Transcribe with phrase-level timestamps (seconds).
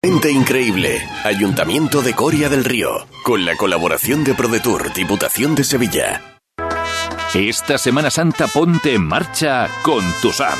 [0.00, 6.38] Ente increíble, Ayuntamiento de Coria del Río, con la colaboración de ProDetour, Diputación de Sevilla.
[7.34, 10.56] Esta Semana Santa ponte en marcha con tu SAM.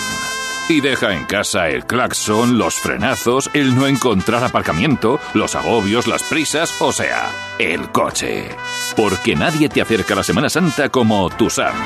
[0.69, 6.25] Y deja en casa el claxon, los frenazos, el no encontrar aparcamiento, los agobios, las
[6.25, 7.30] prisas, o sea,
[7.61, 8.48] el coche.
[8.96, 11.77] Porque nadie te acerca a la Semana Santa como tu SAM.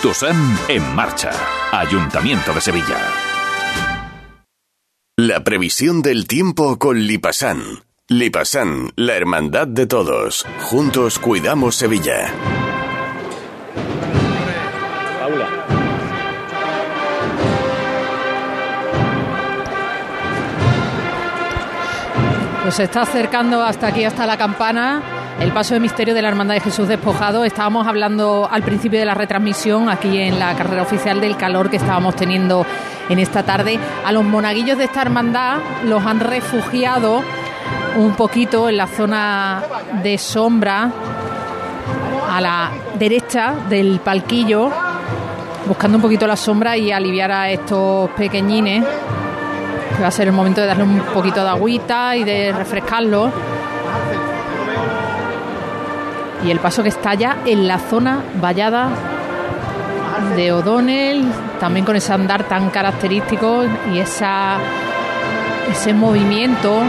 [0.00, 1.32] Tu SAM en marcha.
[1.70, 3.33] Ayuntamiento de Sevilla.
[5.16, 7.84] La previsión del tiempo con Lipasan.
[8.08, 10.44] Lipasan, la hermandad de todos.
[10.62, 12.34] Juntos cuidamos Sevilla.
[22.64, 25.00] Pues se está acercando hasta aquí, hasta la campana,
[25.40, 27.44] el paso de misterio de la Hermandad de Jesús Despojado.
[27.44, 31.76] Estábamos hablando al principio de la retransmisión, aquí en la carrera oficial, del calor que
[31.76, 32.64] estábamos teniendo
[33.08, 33.78] en esta tarde.
[34.04, 37.22] A los monaguillos de esta hermandad los han refugiado
[37.96, 39.62] un poquito en la zona
[40.02, 40.90] de sombra,
[42.30, 44.70] a la derecha del palquillo,
[45.66, 48.84] buscando un poquito la sombra y aliviar a estos pequeñines
[50.02, 53.30] va a ser el momento de darle un poquito de agüita y de refrescarlo.
[56.44, 58.90] Y el paso que está ya en la zona vallada
[60.36, 61.24] de O'Donnell,
[61.58, 64.58] también con ese andar tan característico y esa
[65.70, 66.82] ese movimiento.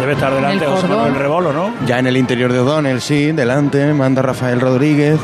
[0.00, 1.72] Debe estar delante de el rebolo, ¿no?
[1.86, 5.20] Ya en el interior de O'Donnell, sí, delante, manda Rafael Rodríguez.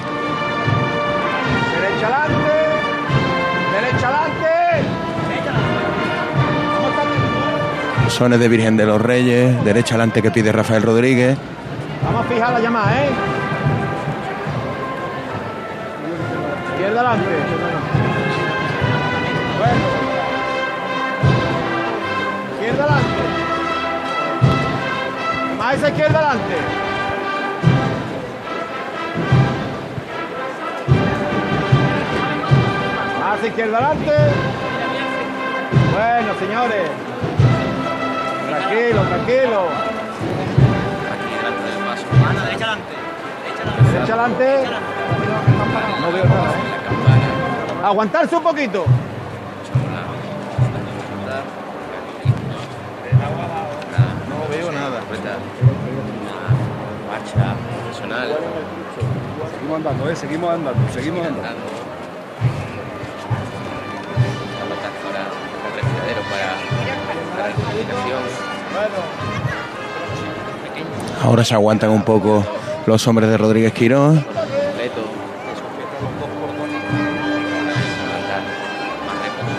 [8.09, 11.37] Sones de Virgen de los Reyes, derecha adelante que pide Rafael Rodríguez.
[12.03, 13.09] Vamos a fijar la llamada, ¿eh?
[16.87, 17.31] Izquierda adelante.
[19.59, 19.87] Bueno.
[22.55, 23.23] Izquierda adelante.
[25.59, 26.57] Más esa izquierda adelante.
[33.21, 34.15] Más izquierda adelante.
[35.93, 36.91] Bueno, señores.
[38.49, 39.61] Tranquilo, tranquilo.
[41.11, 42.07] Aquí delante del paso.
[42.31, 42.95] Ana, derecha adelante.
[43.93, 45.56] Derecha adelante.
[46.01, 46.51] No veo nada.
[46.51, 47.85] ¿eh?
[47.85, 48.85] Aguantarse un poquito.
[54.29, 55.01] No veo nada.
[57.11, 57.55] Marcha
[57.87, 58.29] personal.
[59.55, 60.17] Seguimos andando, ¿eh?
[60.17, 61.61] Seguimos andando, seguimos andando.
[65.67, 66.47] el respiradero para
[67.39, 68.23] la respiración.
[71.23, 72.45] Ahora se aguantan un poco
[72.87, 74.25] los hombres de Rodríguez Quirón.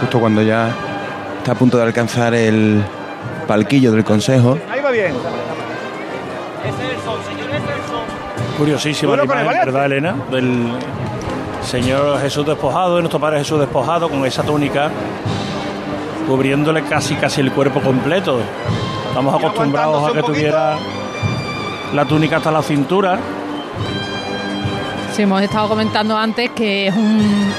[0.07, 0.73] Justo cuando ya
[1.39, 2.81] está a punto de alcanzar el
[3.45, 4.57] palquillo del consejo.
[4.71, 5.13] Ahí va bien.
[8.57, 10.15] Curiosísima la imagen, ¿verdad, Elena?
[10.31, 10.69] Del
[11.61, 14.89] Señor Jesús despojado, de nuestro Padre Jesús despojado, con esa túnica
[16.25, 18.39] cubriéndole casi casi el cuerpo completo.
[19.09, 20.77] Estamos acostumbrados a que tuviera
[21.93, 23.19] la túnica hasta la cintura.
[25.13, 27.51] Sí, hemos estado comentando antes que es un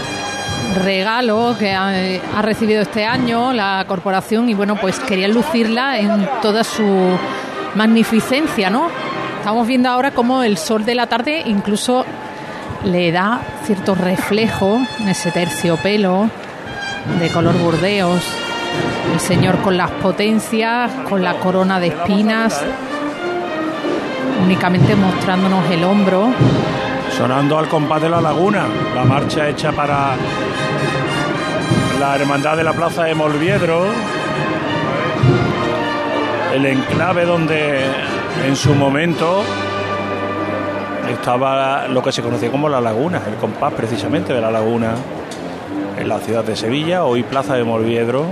[0.74, 6.64] regalo que ha, recibido este año la corporación y bueno, pues quería lucirla en toda
[6.64, 6.84] su
[7.74, 8.88] magnificencia, ¿no?
[9.38, 12.04] Estamos viendo ahora cómo el sol de la tarde incluso
[12.84, 16.30] le da cierto reflejo en ese terciopelo
[17.20, 18.22] de color burdeos.
[19.12, 22.62] El Señor con las potencias, con la corona de espinas,
[24.44, 26.28] únicamente mostrándonos el hombro.
[27.18, 28.64] Sonando al compás de la laguna,
[28.94, 30.14] la marcha hecha para
[31.98, 33.86] la Hermandad de la Plaza de Molviedro,
[36.54, 37.80] el enclave donde
[38.46, 39.42] en su momento
[41.10, 44.94] estaba lo que se conocía como la laguna, el compás precisamente de la laguna
[45.98, 48.26] en la ciudad de Sevilla, hoy Plaza de Molviedro.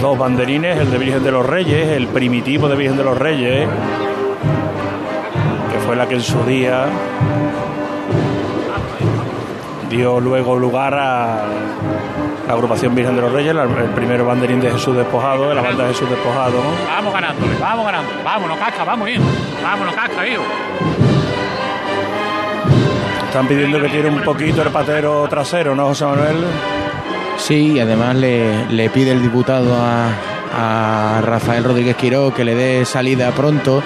[0.00, 3.18] Los dos banderines, el de Virgen de los Reyes, el primitivo de Virgen de los
[3.18, 3.68] Reyes,
[5.70, 6.86] que fue la que en su día
[9.90, 11.44] dio luego lugar a
[12.48, 15.84] la agrupación Virgen de los Reyes, el primer banderín de Jesús Despojado, de la banda
[15.84, 16.62] de Jesús Despojado.
[16.88, 19.24] Vamos ganando, vamos ganando, vámonos casca, vamos hijo,
[19.62, 20.42] vámonos casca, hijo.
[23.26, 26.46] Están pidiendo que tire un poquito el patero trasero, ¿no, José Manuel?
[27.40, 30.08] Sí, y además le, le pide el diputado a,
[30.56, 33.82] a, Rafael Rodríguez Quiró que le dé salida pronto.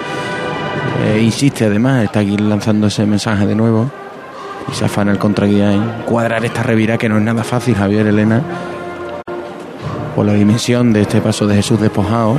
[1.03, 3.89] Eh, insiste además, está aquí lanzando ese mensaje de nuevo.
[4.71, 8.07] Y se afana el contraguía en cuadrar esta revira que no es nada fácil, Javier
[8.07, 8.41] Elena.
[10.15, 12.37] por la dimensión de este paso de Jesús despojado.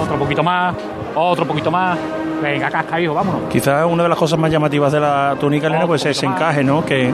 [0.00, 0.74] Otro poquito más,
[1.14, 1.98] otro poquito más.
[2.42, 3.42] Venga, casca, hijo, vámonos.
[3.50, 6.62] Quizás una de las cosas más llamativas de la túnica Elena pues es ese encaje,
[6.62, 6.84] ¿no?
[6.84, 7.12] Que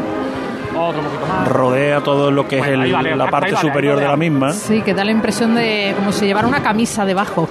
[0.89, 1.49] Otro poquito más.
[1.49, 4.05] rodea todo lo que es el- vale, la parte vale, superior vale.
[4.07, 4.53] de la misma.
[4.53, 7.49] Sí, que da la impresión de como si llevara una camisa debajo.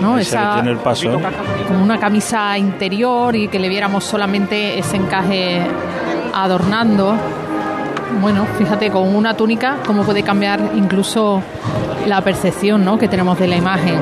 [0.00, 0.16] ¿No?
[0.18, 1.12] Esa, tiene el paso.
[1.12, 1.18] ¿eh?
[1.66, 5.60] como una camisa interior y que le viéramos solamente ese encaje
[6.34, 7.14] adornando.
[8.20, 11.42] Bueno, fíjate, con una túnica, cómo puede cambiar incluso
[12.06, 12.98] la percepción ¿no?
[12.98, 13.98] que tenemos de la imagen.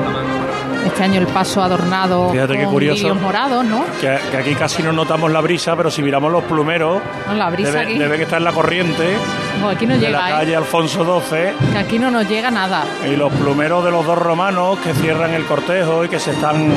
[0.87, 3.13] Este año el paso adornado Fíjate con curioso.
[3.15, 3.83] morados, ¿no?
[4.01, 7.49] Que, que aquí casi no notamos la brisa, pero si miramos los plumeros, No, La
[7.49, 9.15] brisa debe, aquí, debe que estar en la corriente
[9.61, 10.31] no, aquí no de llega, la ¿eh?
[10.33, 12.83] calle Alfonso XII que aquí no nos llega nada.
[13.05, 16.71] y los plumeros de los dos romanos que cierran el cortejo y que se están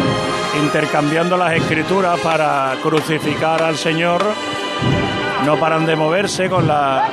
[0.63, 4.23] intercambiando las escrituras para crucificar al Señor.
[5.47, 7.05] No paran de moverse con la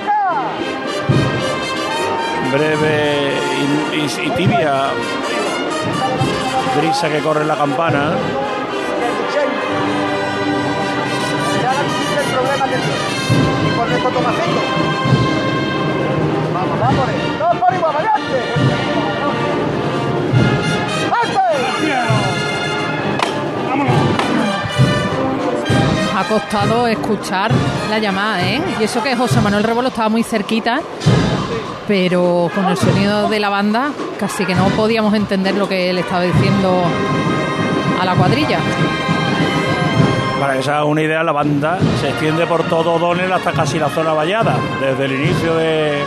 [2.51, 3.31] breve
[3.93, 4.85] y, y- y tibia
[6.75, 8.11] brisa que corre la campana.
[13.77, 14.61] Con esto Tomasito.
[16.53, 17.07] Vamos, vamos,
[26.17, 27.51] ha costado escuchar
[27.91, 28.59] la llamada, ¿eh?
[28.79, 30.81] Y eso que José Manuel Rebolo estaba muy cerquita,
[31.87, 35.99] pero con el sonido de la banda casi que no podíamos entender lo que él
[35.99, 36.81] estaba diciendo
[38.01, 38.57] a la cuadrilla.
[40.39, 43.77] Para que se haga una idea, la banda se extiende por todo O'Donnell hasta casi
[43.77, 46.01] la zona vallada, desde el inicio de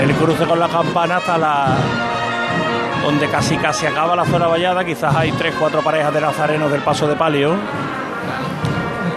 [0.00, 1.76] el cruce con la campana hasta la
[3.02, 6.82] donde casi casi acaba la zona vallada, quizás hay tres, cuatro parejas de nazarenos del
[6.82, 7.56] paso de palio.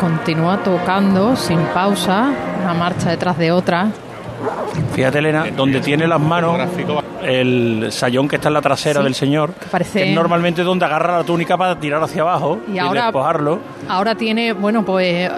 [0.08, 2.30] Continúa tocando sin pausa,
[2.62, 3.88] una marcha detrás de otra.
[4.94, 6.60] Fíjate, Elena, donde tiene las manos
[7.24, 10.84] el sayón que está en la trasera Sí, del señor, parece- que es normalmente donde
[10.84, 13.60] agarra la túnica para tirar hacia abajo Y y, ahora- despojarlo.
[13.88, 15.32] Ahora tiene, bueno, pues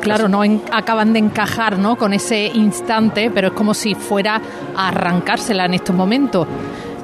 [0.00, 1.96] claro, no en- acaban de encajar, ¿no?
[1.96, 4.40] Con ese instante, pero es como si fuera
[4.74, 6.46] a arrancársela en estos momentos.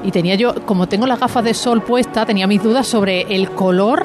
[0.03, 3.51] Y tenía yo, como tengo las gafas de sol puestas, tenía mis dudas sobre el
[3.51, 4.03] color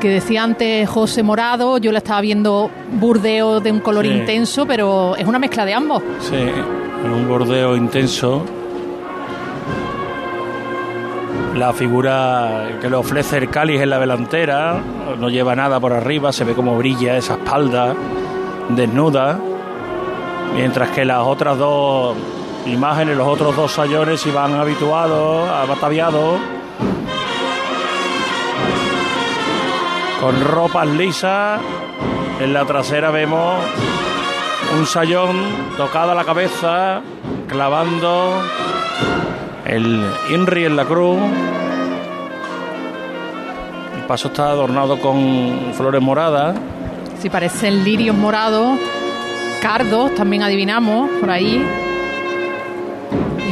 [0.00, 4.10] que decía antes José Morado, yo la estaba viendo burdeo de un color Sí.
[4.12, 6.02] intenso, pero es una mezcla de ambos.
[6.20, 8.42] Sí, en un bordeo intenso.
[11.54, 14.80] La figura que le ofrece el cáliz en la delantera,
[15.18, 17.94] no lleva nada por arriba, se ve como brilla esa espalda
[18.70, 19.38] desnuda,
[20.54, 22.14] mientras que las otras dos
[22.66, 26.38] imágenes, los otros dos sayones iban habituados, abataviados,
[30.20, 31.60] con ropas lisas.
[32.40, 33.64] En la trasera vemos
[34.78, 35.36] un sayón
[35.76, 37.00] tocado a la cabeza,
[37.48, 38.42] clavando
[39.64, 41.18] el INRI en la cruz.
[43.96, 46.56] El paso está adornado con flores moradas.
[47.20, 48.78] Si parecen lirios morados,
[49.60, 51.89] cardos, también adivinamos por ahí.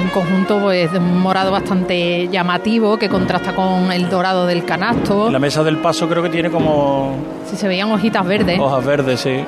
[0.08, 5.30] Un conjunto pues de un morado bastante llamativo que contrasta con el dorado del canasto.
[5.30, 7.14] La mesa del paso creo que tiene como
[7.44, 8.58] Si se veían hojitas verdes.
[8.58, 9.44] hojas verdes, sí.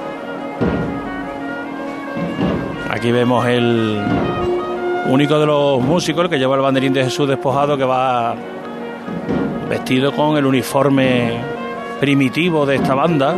[2.90, 4.02] Aquí vemos el
[5.08, 8.34] único de los músicos, el que lleva el banderín de Jesús despojado, que va
[9.66, 11.38] vestido con el uniforme
[12.00, 13.34] primitivo de esta banda,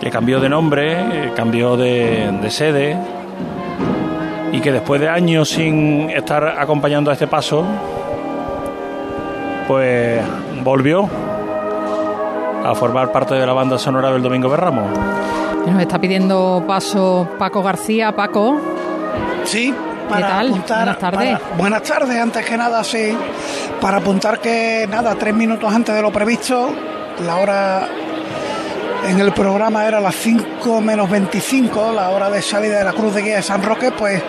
[0.00, 2.96] que cambió de nombre, eh, cambió de, de sede,
[4.52, 7.64] y que después de años sin estar acompañando a este paso,
[9.66, 10.22] pues
[10.62, 11.08] volvió
[12.64, 14.84] a formar parte de la banda sonora del Domingo de Ramos.
[15.66, 18.12] Nos está pidiendo paso Paco García.
[18.14, 18.60] Paco,
[19.44, 19.74] Sí,
[20.08, 20.48] para tal?
[20.48, 20.76] apuntar.
[20.78, 21.38] Buenas tardes.
[21.38, 23.16] para- buenas tardes, antes que nada, sí.
[23.80, 26.70] Para apuntar que, nada, tres minutos antes de lo previsto,
[27.26, 27.88] la hora
[29.04, 33.14] en el programa era las 5 menos 25, la hora de salida de la Cruz
[33.14, 34.22] de Guía de San Roque, pues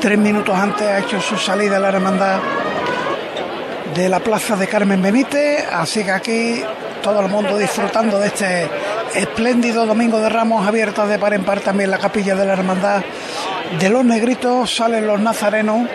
[0.00, 2.38] tres minutos antes ha hecho su salida la hermandad
[3.94, 6.62] de la plaza de Carmen Benítez, así que aquí
[7.02, 8.68] todo el mundo disfrutando de este
[9.14, 13.02] espléndido Domingo de Ramos abierta de par en par también la capilla de la hermandad
[13.78, 15.88] de los negritos salen los nazarenos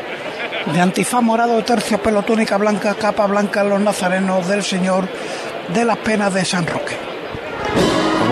[0.73, 5.07] de antifaz morado, terciopelo, túnica blanca, capa blanca los nazarenos del Señor
[5.73, 7.04] de las penas de San Roque.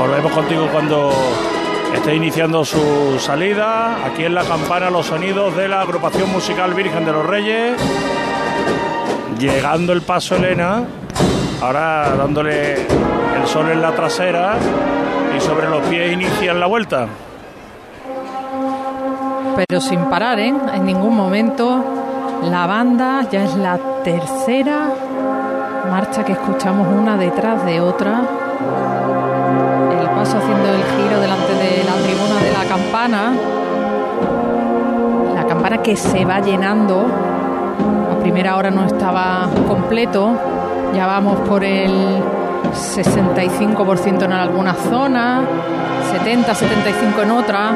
[0.04, 1.12] Volvemos contigo cuando
[1.96, 4.06] esté iniciando su salida.
[4.06, 7.82] Aquí en la campana los sonidos de la agrupación musical Virgen de los Reyes.
[9.40, 10.84] Llegando el paso Elena.
[11.62, 14.58] Ahora dándole el sol en la trasera.
[15.38, 17.08] Y sobre los pies inician la vuelta.
[19.56, 20.54] pero sin parar, ¿eh?
[20.74, 21.82] En ningún momento.
[22.44, 24.90] La banda ya es la tercera
[25.90, 28.22] marcha que escuchamos una detrás de otra.
[30.24, 33.34] Haciendo el giro delante de la tribuna de la campana.
[35.36, 37.06] La campana que se va llenando.
[38.10, 40.32] A primera hora no estaba completo.
[40.96, 42.24] Ya vamos por el
[42.72, 45.42] 65% en alguna zona,
[46.14, 47.72] 70-75 en otra.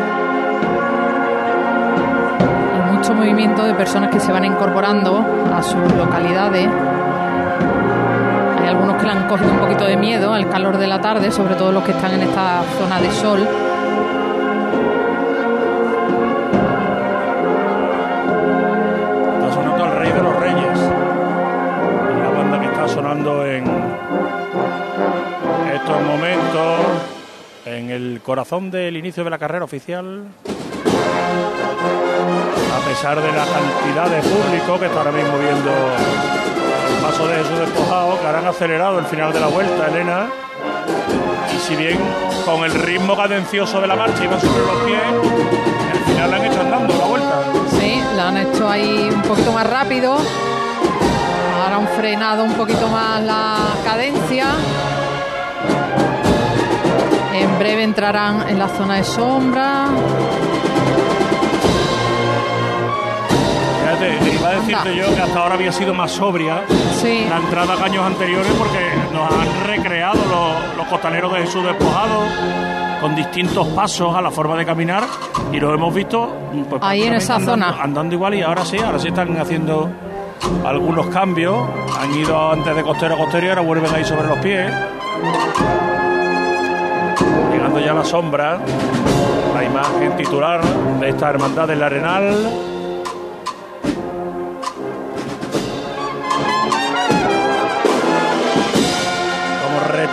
[2.77, 5.21] Y mucho movimiento de personas que se van incorporando
[5.53, 6.69] a sus localidades.
[8.67, 11.55] Algunos que le han cogido un poquito de miedo al calor de la tarde, sobre
[11.55, 13.47] todo los que están en esta zona de sol.
[19.35, 20.79] Está sonando el Rey de los Reyes.
[22.21, 23.63] La banda que está sonando en
[25.73, 26.79] estos momentos
[27.65, 30.23] en el corazón del inicio de la carrera oficial.
[32.75, 35.71] A pesar de la cantidad de público que está ahora mismo viendo
[37.01, 40.27] paso de Jesús despojado, que ahora han acelerado el final de la vuelta, Elena.
[41.55, 41.97] Y si bien
[42.45, 45.01] con el ritmo cadencioso de la marcha iban sobre los pies,
[45.93, 47.43] al final la han hecho andando la vuelta.
[47.79, 50.17] Sí, la han hecho ahí un poquito más rápido.
[51.63, 54.45] Ahora han frenado un poquito más la cadencia.
[57.33, 59.87] En breve entrarán en la zona de sombra.
[64.67, 66.61] Decirte yo que hasta ahora había sido más sobria
[67.01, 67.25] Sí.
[67.29, 68.79] la entrada a años anteriores porque
[69.13, 72.21] nos han recreado los, los costaleros de Jesús despojado
[73.01, 75.03] con distintos pasos a la forma de caminar
[75.51, 76.35] y los hemos visto
[76.69, 77.83] pues, Ahí en esa andando, zona.
[77.83, 79.89] andando igual y ahora sí, ahora sí están haciendo
[80.65, 81.55] algunos cambios.
[81.99, 84.71] Han ido antes de costero a costero y ahora vuelven ahí sobre los pies.
[87.51, 88.59] Llegando ya a la sombra,
[89.53, 90.61] la imagen titular
[90.99, 92.35] de esta hermandad del Arenal.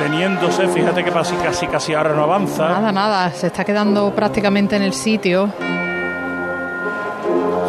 [0.05, 2.69] Como reteniéndose, fíjate que casi casi casi ahora no avanza.
[2.69, 5.49] Nada, nada, se está quedando prácticamente en el sitio.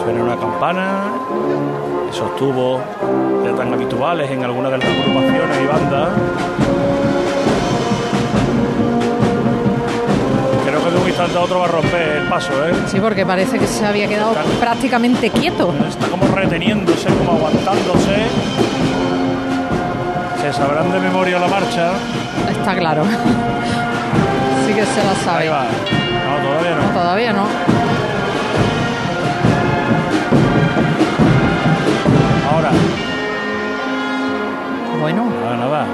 [0.04, 1.06] Suena una campana,
[2.10, 2.82] esos tubos
[3.46, 6.10] ya tan habituales en algunas de las agrupaciones y bandas.
[10.66, 12.74] Creo que de un instante a otro va a romper el paso, ¿eh?
[12.88, 15.74] Sí, porque parece que se había quedado prácticamente quieto.
[15.88, 18.65] Está como reteniéndose, como aguantándose.
[20.46, 21.94] Se sabrán de memoria la marcha.
[22.52, 23.04] Está claro.
[24.68, 25.50] Sí que se la Ahí sabe.
[25.50, 25.64] va.
[25.64, 26.94] No, todavía no.
[26.94, 27.46] Todavía no.
[32.52, 32.70] Ahora.
[35.02, 35.86] Bueno, Nada, nada.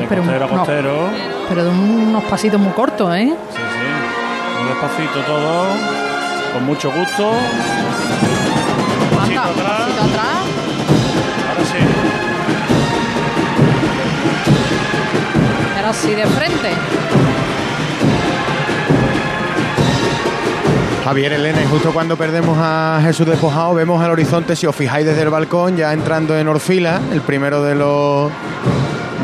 [0.00, 1.08] De pero, costero a no, costero.
[1.48, 3.34] pero de unos pasitos muy cortos, ¿eh?
[3.50, 4.60] Sí, sí.
[4.60, 5.66] Muy despacito todo.
[6.54, 7.32] Con mucho gusto.
[9.22, 9.80] Anda, atrás.
[9.80, 10.37] pasito atrás.
[15.88, 16.70] Así de frente.
[21.02, 25.06] Javier Elena, y justo cuando perdemos a Jesús despojado, vemos al horizonte, si os fijáis
[25.06, 28.30] desde el balcón, ya entrando en Orfila, el primero de los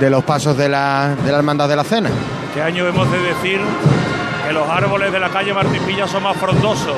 [0.00, 2.08] de los pasos de la, de la Hermandad de la Cena.
[2.48, 3.60] Este año hemos de decir
[4.46, 6.94] que los árboles de la calle Martín Villa son más frondosos.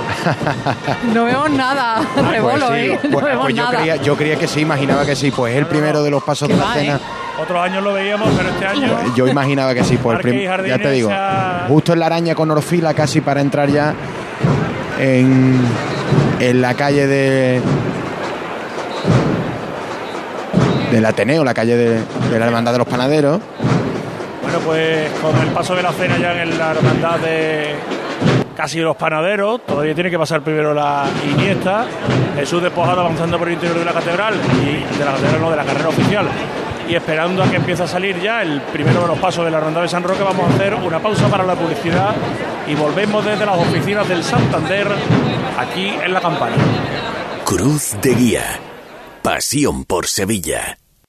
[1.14, 2.00] No vemos nada,
[2.30, 3.00] rebolo, Pues sí, ¿eh?
[3.04, 3.76] No pues- vemos pues yo, nada.
[3.78, 6.48] creía, yo creía que sí, imaginaba que sí, pues es el primero de los pasos
[6.48, 6.96] de la va, cena.
[6.96, 6.98] ¿eh?
[7.42, 10.40] Otros años lo veíamos, pero este año Yo imaginaba que sí, pues el Parque prim-
[10.42, 11.10] y Jardines ya te digo,
[11.68, 13.94] justo en la araña con Orfila, casi para entrar ya
[14.98, 15.60] en,
[16.40, 17.60] en la calle de
[20.90, 22.00] del Ateneo, la calle de,
[22.30, 23.40] de la Hermandad de los Panaderos.
[24.46, 27.74] Bueno, pues con el paso de la cena ya en la hermandad de
[28.56, 31.84] casi los panaderos, todavía tiene que pasar primero la Iniesta,
[32.36, 35.56] Jesús despojado avanzando por el interior de la catedral, y de la catedral no, de
[35.56, 36.28] la carrera oficial,
[36.88, 39.58] y esperando a que empiece a salir ya el primero de los pasos de la
[39.58, 42.14] hermandad de San Roque, vamos a hacer una pausa para la publicidad
[42.68, 44.86] y volvemos desde las oficinas del Santander,
[45.58, 46.54] aquí en la campana.
[47.44, 48.60] Cruz de Guía.
[49.22, 50.78] Pasión por Sevilla.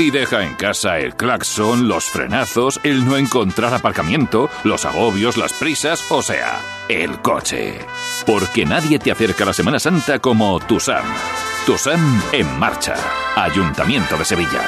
[0.00, 5.52] Y deja en casa el claxon, los frenazos, el no encontrar aparcamiento, los agobios, las
[5.52, 7.80] prisas, o sea, el coche.
[8.24, 11.04] Porque nadie te acerca a la Semana Santa como Tusam.
[11.66, 12.94] Tusam en marcha.
[13.34, 14.62] Ayuntamiento de Sevilla.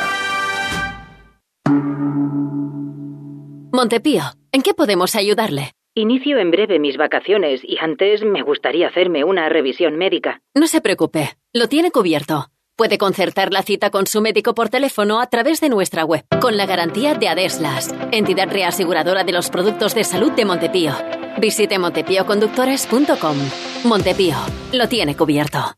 [3.73, 5.71] Montepío, ¿en qué podemos ayudarle?
[5.95, 10.41] Inicio en breve mis vacaciones y antes me gustaría hacerme una revisión médica.
[10.55, 12.49] No se preocupe, lo tiene cubierto.
[12.81, 16.57] Puede concertar la cita con su médico por teléfono a través de nuestra web, con
[16.57, 20.95] la garantía de Adeslas, entidad reaseguradora de los productos de salud de Montepío.
[21.39, 23.37] Visite montepíoconductores.com.
[23.85, 24.35] Montepío,
[24.73, 25.75] lo tiene cubierto.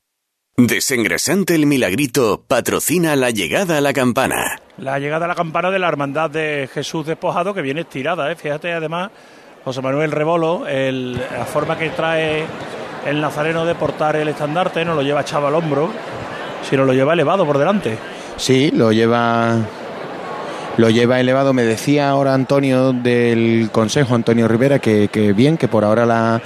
[0.57, 4.61] Desengrasante el Milagrito patrocina la llegada a la campana.
[4.79, 8.37] La llegada a la campana de la Hermandad de Jesús Despojado que viene estirada, ¿eh?
[8.37, 9.11] fíjate además
[9.65, 12.45] José Manuel Rebolo, la forma que trae
[13.07, 15.91] el nazareno de portar el estandarte, no lo lleva echado al hombro,
[16.69, 17.99] si no lo lleva elevado por delante.
[18.37, 19.59] Sí, lo lleva
[20.77, 21.53] lo lleva elevado.
[21.53, 26.43] Me decía ahora Antonio del Consejo, Antonio Rivera, que, bien, que por ahora la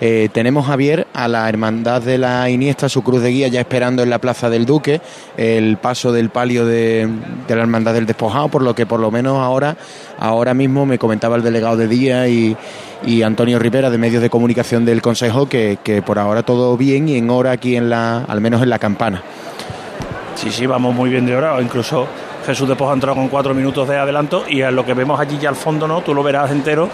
[0.00, 4.02] eh, tenemos Javier a la Hermandad de la Iniesta, su cruz de guía, ya esperando
[4.02, 5.02] en la Plaza del Duque
[5.36, 7.06] el paso del palio de,
[7.48, 9.76] la Hermandad del Despojado, por lo que por lo menos ahora,
[10.18, 12.56] ahora mismo me comentaba el delegado de día y,
[13.24, 17.28] Antonio Rivera de medios de comunicación del Consejo que, por ahora todo bien y en
[17.28, 19.22] hora aquí en la, al menos en la campana.
[20.34, 21.60] Sí, sí, vamos muy bien de hora.
[21.60, 22.06] Incluso
[22.46, 25.38] Jesús de ha entrado con cuatro minutos de adelanto y a lo que vemos allí
[25.38, 26.00] ya al fondo, ¿no?
[26.00, 26.88] Tú lo verás entero.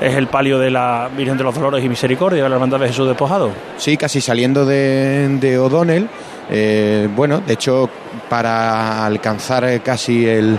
[0.00, 2.86] Es el palio de la Virgen de los Dolores y Misericordia de la Hermandad de
[2.88, 3.50] Jesús Despojado.
[3.76, 6.08] Sí, casi saliendo de, de O'Donnell.
[6.50, 7.90] Eh, bueno, de hecho,
[8.28, 10.58] para alcanzar casi el,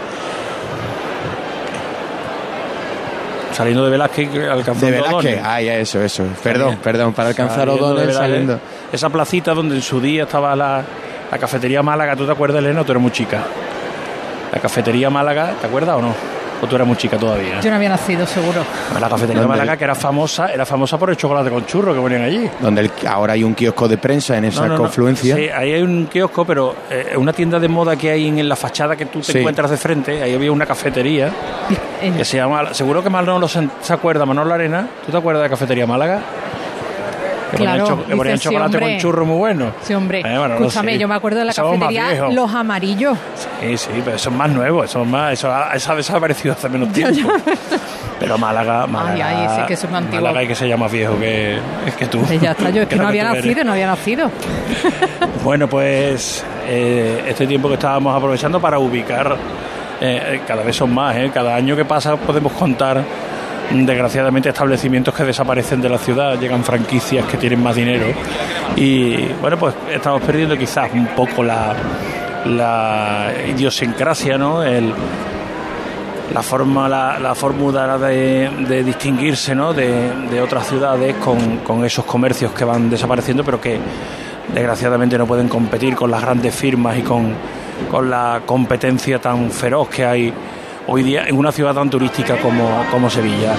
[3.59, 6.23] saliendo de Velázquez, alcanzando de Velázquez, ah, ya eso, eso.
[6.41, 8.59] Perdón, perdón, para alcanzar O'Donnell saliendo.
[8.91, 10.83] Esa placita donde en su día estaba la,
[11.31, 12.83] la cafetería Málaga, ¿tú te acuerdas, Elena?
[12.83, 13.41] Tú eres muy chica.
[14.53, 16.38] La cafetería Málaga, ¿te acuerdas o no?
[16.61, 17.61] ¿O tú eras muy chica todavía?
[17.61, 18.63] Yo no había nacido, seguro.
[18.99, 22.23] La cafetería Málaga, que era famosa, era famosa por el chocolate con churro que ponían
[22.23, 22.49] allí.
[22.59, 25.35] Donde ahora hay un kiosco de prensa en esa confluencia.
[25.35, 28.55] Sí, ahí hay un kiosco, pero eh, una tienda de moda que hay en, la
[28.55, 31.31] fachada que tú te encuentras de frente, ahí había una cafetería
[32.17, 35.47] que se llama, seguro que Manolo se, se acuerda, Manolo Arena, ¿tú te acuerdas de
[35.47, 36.21] la cafetería Málaga?
[37.51, 39.71] Que claro, ponían, chocolate con churro muy bueno.
[39.81, 40.21] Sí, hombre.
[40.25, 43.17] Eh, Escúchame, yo me acuerdo de la cafetería Los Amarillos.
[43.59, 46.53] Sí, sí, pero eso es más nuevo, eso es más, eso ha, eso ha desaparecido
[46.53, 47.31] hace menos tiempo.
[48.19, 50.21] pero Málaga, Málaga, ay, ay, que eso es más antiguo.
[50.21, 51.59] Málaga hay que se llama viejo que,
[51.97, 52.23] que tú.
[52.39, 54.29] ya está, yo es que, no había nacido, no había nacido.
[55.43, 59.35] bueno, pues eh, este tiempo que estábamos aprovechando para ubicar,
[60.01, 61.31] eh, cada vez son más, ¿eh?
[61.33, 63.03] cada año que pasa podemos contar
[63.71, 68.07] desgraciadamente establecimientos que desaparecen de la ciudad, llegan franquicias que tienen más dinero
[68.75, 71.75] y bueno, pues estamos perdiendo quizás un poco la,
[72.45, 74.63] la idiosincrasia, ¿no?
[74.63, 74.93] El,
[76.33, 79.73] la forma la, la fórmula de, de, distinguirse ¿no?
[79.73, 83.79] de, de otras ciudades con, con, esos comercios que van desapareciendo pero que
[84.53, 87.33] desgraciadamente no pueden competir con las grandes firmas y con,
[87.89, 90.33] con la competencia tan feroz que hay
[90.91, 93.53] hoy día en una ciudad tan turística como, como Sevilla.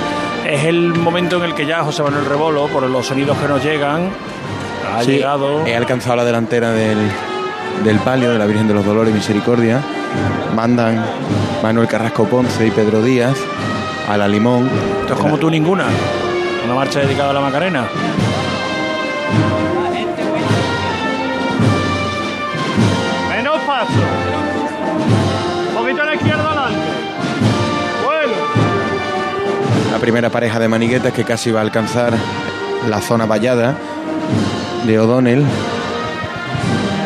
[0.46, 3.62] Es el momento en el que ya José Manuel Rebolo, por los sonidos que nos
[3.62, 4.10] llegan,
[4.92, 5.64] ha llegado.
[5.64, 6.98] He alcanzado la delantera del,
[7.84, 9.80] del palio de la Virgen de los Dolores y Misericordia.
[10.54, 11.04] Mandan
[11.62, 13.36] Manuel Carrasco Ponce y Pedro Díaz
[14.08, 14.68] a la Limón.
[15.02, 15.84] Esto es como tú ninguna.
[16.64, 17.84] Una marcha dedicada a la Macarena.
[23.28, 24.10] Menos paso.
[30.00, 32.12] Primera pareja de maniguetas que casi va a alcanzar
[32.88, 33.76] la zona vallada
[34.86, 35.44] de O'Donnell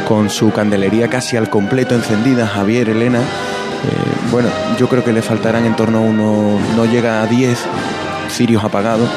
[0.06, 3.18] con su candelería casi al completo encendida, Javier, Elena.
[3.18, 7.58] Eh, bueno, yo creo que le faltarán en torno a uno, no llega a 10
[8.30, 9.08] cirios apagados.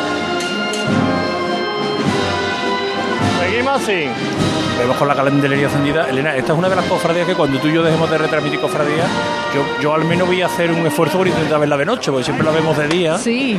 [3.85, 4.56] Seguimos.
[4.77, 6.09] Vemos con la candelería encendida.
[6.09, 8.59] Elena, esta es una de las cofradías que cuando tú y yo dejemos de retransmitir
[8.59, 9.07] cofradías,
[9.53, 12.23] yo, yo al menos voy a hacer un esfuerzo por intentar verla de noche, porque
[12.25, 13.17] siempre la vemos de día.
[13.17, 13.57] Sí,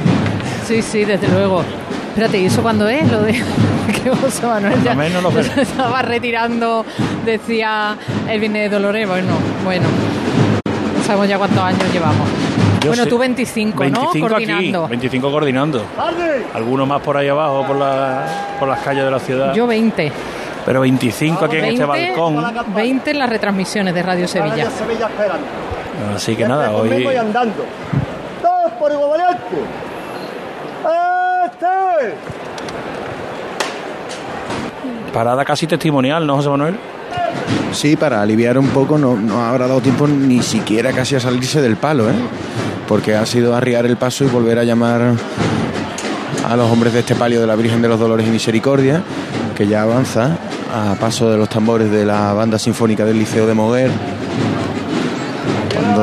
[0.67, 1.63] sí, sí, desde luego.
[2.09, 3.11] Espérate, ¿y eso cuándo es?
[3.11, 3.33] Lo de
[4.03, 6.85] que José Manuel ya no lo estaba retirando,
[7.25, 7.97] decía
[8.29, 9.09] el Viernes de Dolores.
[9.09, 9.33] Bueno,
[9.65, 9.87] bueno.
[10.97, 12.29] No sabemos ya cuántos años llevamos.
[12.81, 14.11] Yo bueno, sé- tú 25, 25 ¿no?
[14.11, 14.89] aquí, Coordinando.
[14.89, 15.85] 25 coordinando.
[16.55, 18.25] Algunos más por ahí abajo, por, la,
[18.59, 19.55] por las calles de la ciudad.
[19.55, 20.13] Yo 20.
[20.69, 22.75] Pero 25 aquí en este 20, balcón.
[22.75, 24.71] 20 en las retransmisiones de Radio Sevilla.
[24.71, 25.47] Sevilla esperando.
[26.15, 27.09] Así que nada, hoy.
[28.43, 28.93] Todos por.
[31.47, 32.15] ¡Este!
[35.11, 36.77] parada casi testimonial, ¿no, José Manuel?
[37.73, 41.63] Sí, para aliviar un poco no, no habrá dado tiempo ni siquiera casi a salirse
[41.63, 42.15] del palo, ¿eh?
[42.87, 45.15] Porque ha sido arriar el paso y volver a llamar
[46.47, 49.03] a los hombres de este palio de la Virgen de los Dolores y Misericordia,
[49.57, 50.37] que ya avanza
[50.73, 53.91] a paso de los tambores de la banda sinfónica del Liceo de Moguer.
[55.75, 56.03] Cuando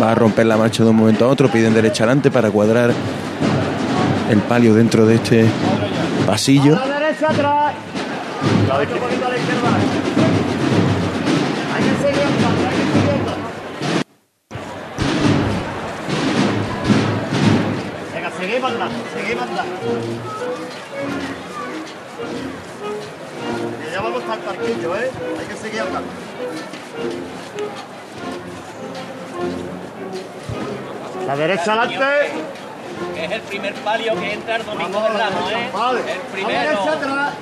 [0.00, 2.92] va a romper la marcha de un momento a otro, piden derecha adelante para cuadrar
[4.30, 5.46] el palio dentro de este
[6.26, 6.76] pasillo.
[6.76, 7.74] A la derecha atrás.
[24.16, 25.10] Vamos al parquillo, ¿eh?
[25.38, 26.08] Hay que seguir andando.
[31.26, 32.04] La derecha adelante.
[33.14, 35.70] Es el primer palio que entra el domingo Vamos, de Ramos, ¿eh?
[35.70, 36.00] vale.
[36.00, 36.60] El A la primero.
[36.60, 37.34] derecha atrás.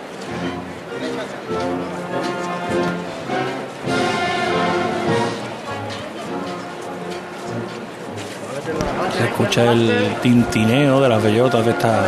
[9.16, 12.06] Se escucha el tintineo de las bellotas de esta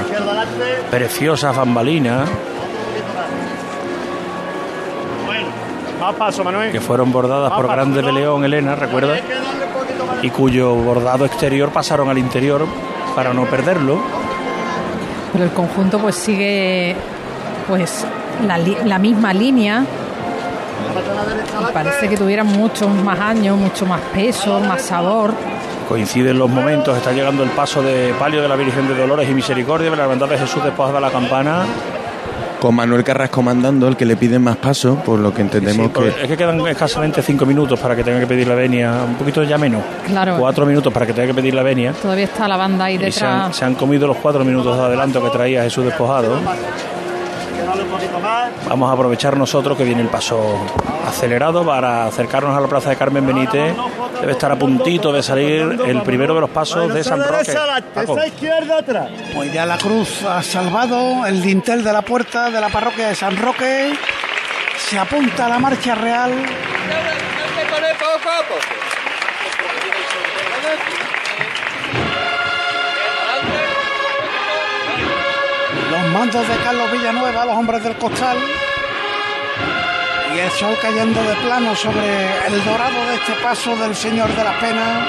[0.91, 2.25] preciosa bambalina
[6.15, 6.73] paso, Manuel.
[6.73, 9.21] que fueron bordadas por Grande de León, Elena, más.
[10.23, 12.67] Y cuyo bordado exterior pasaron al interior
[13.15, 14.01] para no perderlo.
[15.33, 16.97] Pero el conjunto pues sigue
[17.69, 18.05] pues
[18.47, 19.85] la misma línea.
[21.61, 25.33] Y parece que tuvieran muchos más años, mucho más peso, más sabor.
[25.89, 29.35] Coinciden los momentos, está llegando el paso de palio de la Virgen de Dolores y
[29.35, 31.65] Misericordia, de la Hermandad de Jesús después de la campana.
[32.61, 35.93] Con Manuel Carrasco mandando, el que le piden más paso, por lo que entendemos Sí,
[35.93, 39.15] que Es que quedan escasamente cinco minutos para que tenga que pedir la venia, un
[39.17, 39.83] poquito ya menos.
[40.07, 40.37] Claro.
[40.39, 41.93] Cuatro minutos para que tenga que pedir la venia.
[41.93, 43.57] Todavía está la banda ahí Y se han, detrás.
[43.57, 46.39] se han comido los cuatro minutos de adelanto que traía Jesús despojado.
[48.69, 50.41] Vamos a aprovechar nosotros que viene el paso
[51.07, 53.75] acelerado para acercarnos a la plaza de Carmen Benítez.
[54.21, 57.53] Debe estar a puntito de salir el primero de los pasos de Esa San Roque.
[57.53, 59.09] esa izquierda atrás.
[59.35, 63.15] Pues ya la cruz ha salvado el dintel de la puerta de la parroquia de
[63.15, 63.93] San Roque.
[64.79, 66.33] Se apunta a la marcha real.
[75.91, 78.37] Los mandos de Carlos Villanueva, los hombres del costal.
[80.37, 84.45] Y el sol cayendo de plano sobre el dorado de este paso del Señor de
[84.45, 85.09] las Penas.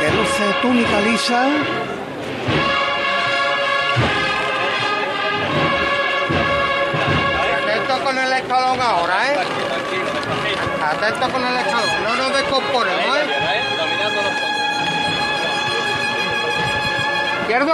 [0.00, 1.46] Que luce túnica lisa.
[7.62, 9.36] Atento con el escalón ahora, ¿eh?
[10.84, 13.26] Atento con el escalón, no nos descomponemos, ¿eh?
[17.42, 17.72] Izquierdo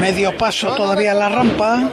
[0.00, 1.90] Medio paso todavía en la rampa.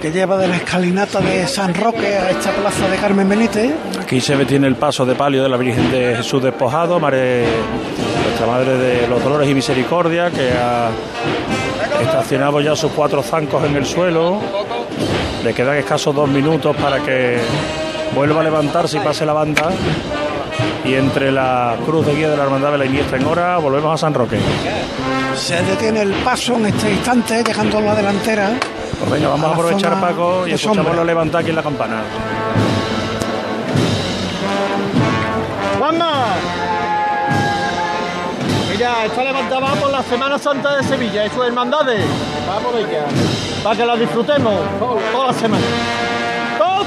[0.00, 3.72] Que lleva de la escalinata de San Roque a esta plaza de Carmen Benítez.
[4.00, 7.44] Aquí se ve tiene el paso de palio de la Virgen de Jesús despojado, madre,
[8.24, 10.90] nuestra Madre de los Dolores y Misericordia, que ha
[12.02, 14.40] estacionado ya sus cuatro zancos en el suelo.
[15.42, 17.38] Le quedan escasos dos minutos para que
[18.14, 19.70] vuelva a levantarse y pase la banda.
[20.84, 23.92] Y entre la cruz de guía de la Hermandad de la Iniestra en hora, volvemos
[23.92, 24.38] a San Roque.
[25.34, 28.52] Se detiene el paso en este instante, dejando la delantera.
[28.98, 32.02] Pues venga, vamos a, aprovechar, Paco, y escuchamos la levantada aquí en la campana.
[35.78, 36.24] ¡Juanma!
[38.70, 42.04] Mira, esta levantada va por la Semana Santa de Sevilla y sus hermandades.
[42.46, 43.04] Vamos de ella.
[43.62, 45.64] Para que la disfrutemos toda la semana.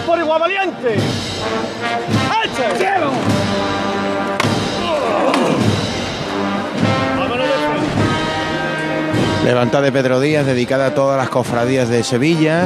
[0.08, 0.94] ¡Todos por igual valiente!
[2.46, 2.78] ¡Eche!
[2.78, 3.12] ¡Quiero!
[9.44, 12.66] Levanta de Pedro Díaz, dedicada a todas las cofradías de Sevilla.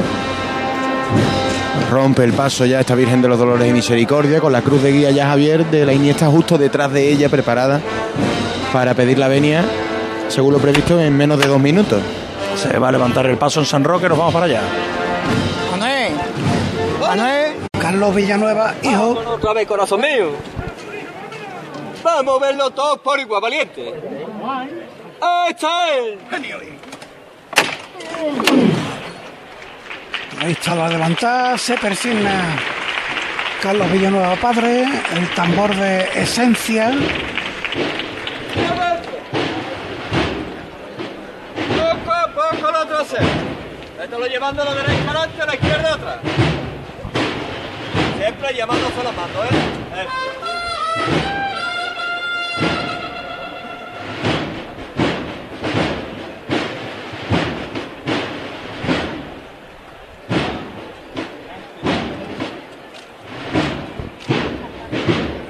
[1.90, 4.92] Rompe el paso ya esta Virgen de los Dolores y Misericordia con la cruz de
[4.92, 7.80] guía ya Javier de la Iniesta justo detrás de ella, preparada
[8.72, 9.64] para pedir la venia,
[10.28, 12.00] según lo previsto, en menos de dos minutos.
[12.54, 14.60] Se va a levantar el paso en San Roque, nos vamos para allá.
[18.02, 19.14] Carlos Villanueva, hijo.
[19.14, 20.32] Vámonos otra vez, corazón mío.
[22.02, 23.94] Vamos a verlo todos por igual, valiente.
[25.20, 26.18] ¡Ahí está él!
[30.40, 32.56] Ahí está la levantada, se persigna
[33.62, 34.82] Carlos Villanueva padre,
[35.14, 36.90] el tambor de esencia.
[41.76, 43.28] Poco a poco lo trasero.
[43.96, 46.18] Vétalo llevando a la derecha adelante, a la izquierda atrás.
[48.22, 49.48] Siempre llamándose la mano, ¿eh?
[50.00, 50.12] Eso.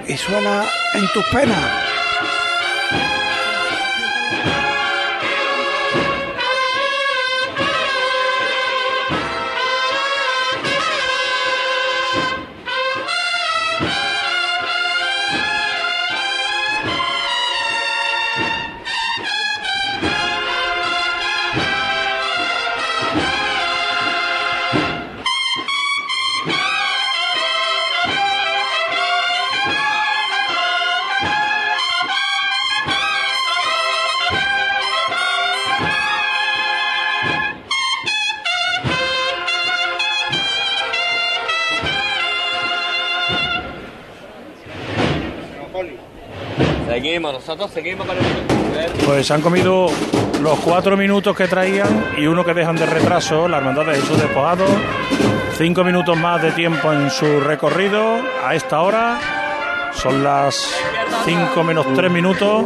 [0.08, 1.91] Y suena en tus penas.
[47.12, 48.24] Seguimos, nosotros seguimos con el...
[49.04, 49.88] Pues se han comido
[50.40, 54.18] los cuatro minutos que traían y uno que dejan de retraso, la Hermandad de Jesús
[54.18, 54.64] Despojado.
[55.58, 59.18] Cinco minutos más de tiempo en su recorrido a esta hora.
[59.92, 60.74] Son las
[61.26, 62.64] cinco menos tres minutos.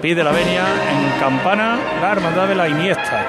[0.00, 3.26] Pide la venia en Campana la Hermandad de la Iniesta.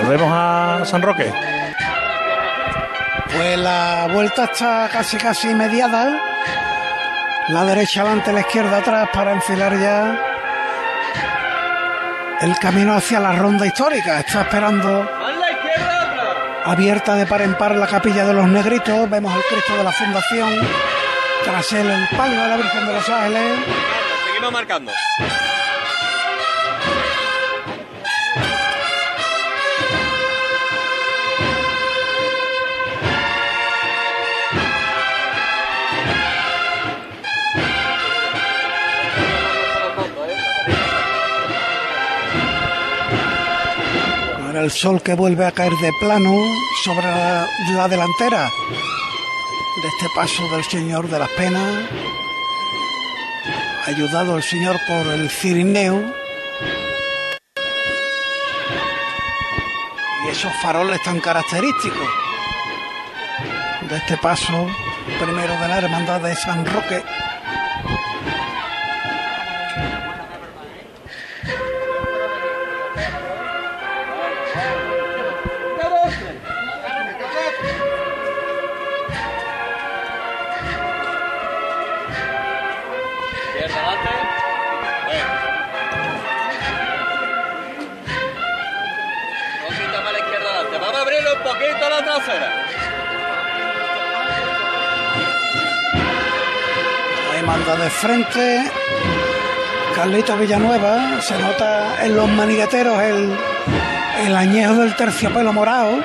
[0.00, 1.30] Volvemos a San Roque.
[3.36, 6.31] Pues la vuelta está casi casi mediada.
[7.48, 10.18] La derecha adelante, la izquierda atrás para enfilar ya
[12.40, 14.20] el camino hacia la ronda histórica.
[14.20, 15.08] Está esperando
[16.64, 19.10] abierta de par en par la capilla de los negritos.
[19.10, 20.50] Vemos el Cristo de la Fundación.
[21.44, 23.58] Tras él el palio de la Virgen de los Ángeles.
[24.26, 24.92] Seguimos marcando.
[44.62, 46.32] El sol que vuelve a caer de plano
[46.84, 48.48] sobre la, la delantera
[49.82, 51.84] de este paso del Señor de las Penas.
[53.86, 56.14] Ayudado el Señor por el cirineo.
[60.24, 62.08] Y esos faroles tan característicos
[63.88, 64.68] de este paso
[65.20, 67.02] primero de la Hermandad de San Roque.
[97.32, 98.70] Ahí manda de frente
[99.96, 101.22] Carlito Villanueva.
[101.22, 103.34] Se nota en los manigueteros el,
[104.26, 106.00] el añejo del terciopelo morado.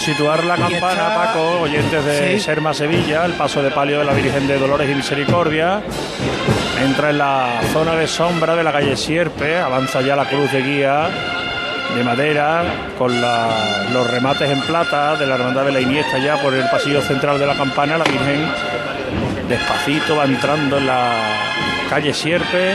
[0.00, 2.40] Situar la campana, Paco, oyentes de Sí.
[2.40, 5.80] Serma Sevilla, el paso de palio de la Virgen de Dolores y Misericordia.
[6.82, 10.62] Entra en la zona de sombra de la calle Sierpe, avanza ya la cruz de
[10.62, 11.08] guía
[11.94, 12.62] de madera
[12.96, 16.64] con la- los remates en plata de la Hermandad de la Iniesta ya por el
[16.70, 17.98] pasillo central de la campana.
[17.98, 18.46] La Virgen
[19.48, 21.12] despacito va entrando en la
[21.90, 22.74] calle Sierpe.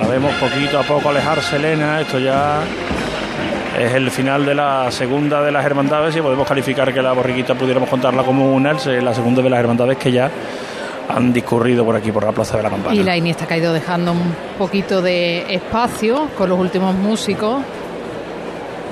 [0.00, 2.00] La vemos poquito a poco alejarse Elena.
[2.00, 2.58] Esto ya
[3.78, 7.54] es el final de la segunda de las hermandades y podemos calificar que la borriquita
[7.54, 10.30] pudiéramos contarla como una, la segunda de las hermandades que ya
[11.08, 12.94] han discurrido por aquí, por la plaza de la campana.
[12.94, 17.62] Y la Iniesta ha ido dejando un poquito de espacio con los últimos músicos.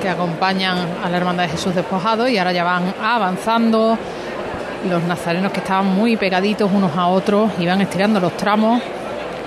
[0.00, 3.98] que acompañan a la Hermandad de Jesús Despojado y ahora ya van avanzando.
[4.88, 8.80] Los nazarenos que estaban muy pegaditos unos a otros iban estirando los tramos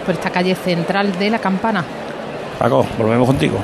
[0.05, 1.83] por esta calle central de la campana.
[2.59, 3.57] Paco, volvemos contigo.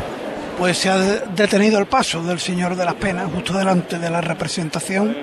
[0.59, 4.19] Pues se ha detenido el paso del Señor de las Penas justo delante de la
[4.19, 5.15] representación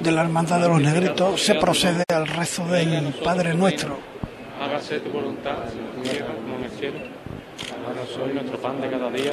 [0.00, 1.42] de la Hermandad de los Negritos.
[1.42, 3.98] Se procede al rezo del Padre Nuestro.
[4.60, 6.98] Hágase tu voluntad, como en el cielo.
[8.24, 9.32] Hoy nuestro pan de cada día.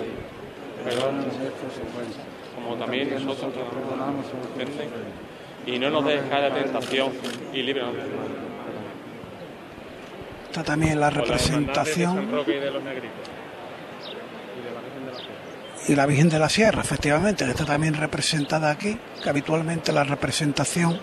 [0.83, 1.33] Perdónanos
[2.55, 4.25] como también nosotros perdonamos
[4.57, 4.89] que ofenden.
[5.67, 7.11] Y no nos dejes caer la tentación
[7.53, 7.95] y líbranos.
[10.49, 12.27] Está también la representación
[15.87, 20.03] y la Virgen de la Sierra, efectivamente, que está también representada aquí, que habitualmente la
[20.03, 20.99] representación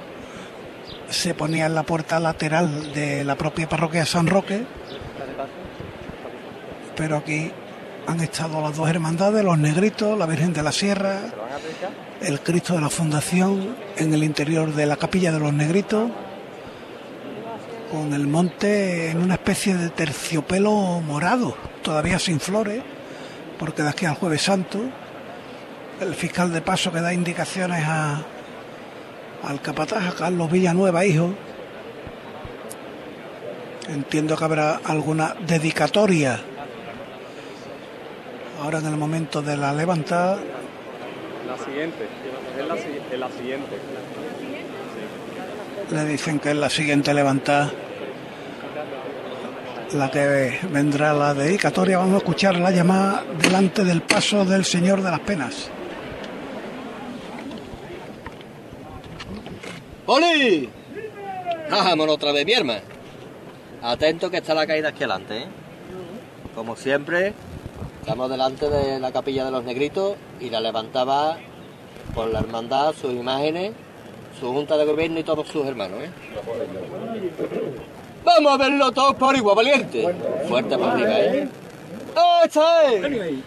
[1.09, 4.64] se ponía en la puerta lateral de la propia parroquia de San Roque,
[6.97, 7.51] pero aquí
[8.07, 11.21] han estado las dos hermandades, los negritos, la Virgen de la Sierra,
[12.21, 16.11] el Cristo de la Fundación en el interior de la capilla de los negritos,
[17.92, 22.83] con el monte en una especie de terciopelo morado, todavía sin flores
[23.62, 24.81] porque de aquí al jueves santo
[26.01, 28.20] el fiscal de paso que da indicaciones a,
[29.44, 31.33] al capataz, a Carlos Villanueva, hijo.
[33.88, 36.40] Entiendo que habrá alguna dedicatoria
[38.61, 40.38] ahora en el momento de la levantada.
[41.46, 42.09] La siguiente,
[42.59, 43.77] es la, es la siguiente.
[45.88, 47.70] Le dicen que es la siguiente levantada
[49.94, 51.98] la que vendrá la dedicatoria.
[51.98, 55.70] Vamos a escuchar la llamada delante del paso del Señor de las Penas.
[60.07, 60.68] ¡Poli!
[61.70, 62.74] Vámonos otra vez, mi.
[63.83, 65.46] Atento que está la caída aquí adelante, ¿eh?
[66.55, 67.33] Como siempre,
[68.00, 71.38] estamos delante de la capilla de los negritos y la levantaba
[72.14, 73.72] por la hermandad, sus imágenes,
[74.38, 76.11] su junta de gobierno y todos sus hermanos, ¿eh?
[78.25, 80.15] Vamos a verlo todos por igual, valiente.
[80.49, 81.49] Fuerte por arriba, ¿eh?
[82.15, 83.43] ¡Oh, está ahí!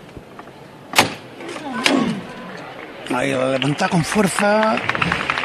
[3.14, 4.76] Ahí lo levanta con fuerza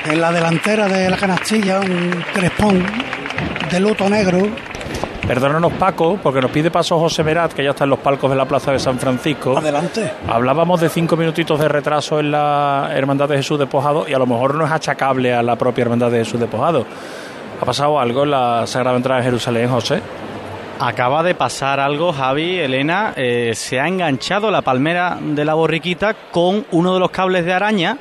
[0.06, 2.84] en la delantera de la canastilla, un crespón
[3.70, 4.48] de luto negro.
[5.26, 8.36] Perdónanos Paco, porque nos pide paso José Merat, que ya está en los palcos de
[8.36, 9.56] la Plaza de San Francisco.
[9.56, 10.10] Adelante.
[10.26, 14.26] Hablábamos de cinco minutitos de retraso en la Hermandad de Jesús Despojado y a lo
[14.26, 16.84] mejor no es achacable a la propia Hermandad de Jesús Despojado.
[17.60, 20.00] ¿Ha pasado algo en la Sagrada Entrada de Jerusalén, José?
[20.78, 23.12] Acaba de pasar algo, Javi, Elena.
[23.14, 27.52] Eh, se ha enganchado la palmera de la borriquita con uno de los cables de
[27.52, 27.98] araña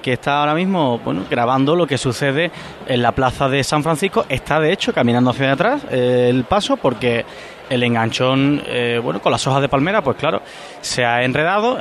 [0.00, 0.98] que está ahora mismo
[1.30, 2.50] grabando lo que sucede
[2.86, 4.24] en la plaza de San Francisco.
[4.30, 7.26] Está, de hecho, caminando hacia atrás eh, el paso porque
[7.68, 10.40] el enganchón, eh, bueno, con las hojas de palmera, pues claro,
[10.80, 11.78] se ha enredado.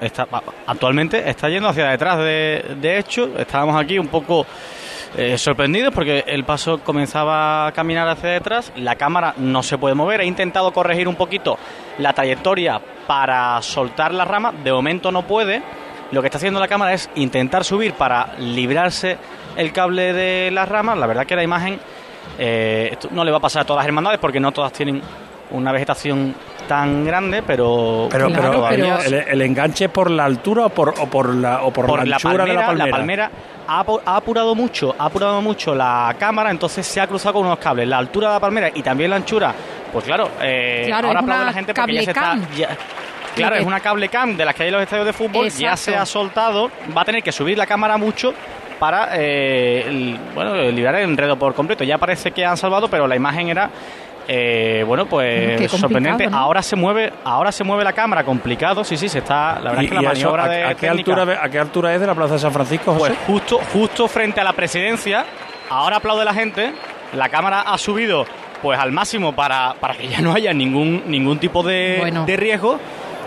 [0.68, 3.30] Actualmente está yendo hacia detrás, de, de hecho.
[3.38, 4.46] Estábamos aquí un poco
[5.18, 9.94] eh, sorprendidos porque el paso comenzaba a caminar hacia detrás, la cámara no se puede
[9.94, 11.58] mover, he intentado corregir un poquito
[11.98, 15.62] la trayectoria para soltar la rama, de momento no puede,
[16.12, 19.18] lo que está haciendo la cámara es intentar subir para librarse
[19.58, 21.80] el cable de las ramas, la verdad que la imagen
[22.38, 25.02] eh, esto no le va a pasar a todas las hermandades porque no todas tienen
[25.52, 26.34] una vegetación
[26.68, 31.72] tan grande, pero pero, El, enganche por la altura o por o por la o
[31.72, 32.86] por, la anchura de la palmera.
[32.86, 33.32] La palmera
[33.68, 37.88] ha, apurado mucho, ha apurado mucho la cámara, entonces se ha cruzado con unos cables.
[37.88, 39.54] La altura de la palmera y también la anchura,
[39.92, 42.38] pues claro, eh, ahora aplaude la gente porque ya se está
[43.36, 45.78] Claro, es una cable cam de las que hay en los estadios de fútbol, ya
[45.78, 48.34] se ha soltado, va a tener que subir la cámara mucho
[48.82, 51.84] para eh, bueno, liberar el enredo por completo.
[51.84, 53.70] Ya parece que han salvado, pero la imagen era
[54.34, 56.30] eh, bueno, pues sorprendente.
[56.32, 58.82] Ahora se mueve, ahora se mueve la cámara, complicado.
[58.86, 59.60] Sí, sí, se está.
[59.60, 62.08] La verdad es que la maniobra de ¿a qué, altura, ¿A qué altura es de
[62.08, 62.96] la Plaza de San Francisco?
[62.98, 65.26] Pues justo, justo frente a la presidencia.
[65.70, 66.72] Ahora aplaude la gente.
[67.14, 68.26] La cámara ha subido,
[68.62, 72.80] pues al máximo para, para que ya no haya ningún ningún tipo de, de riesgo.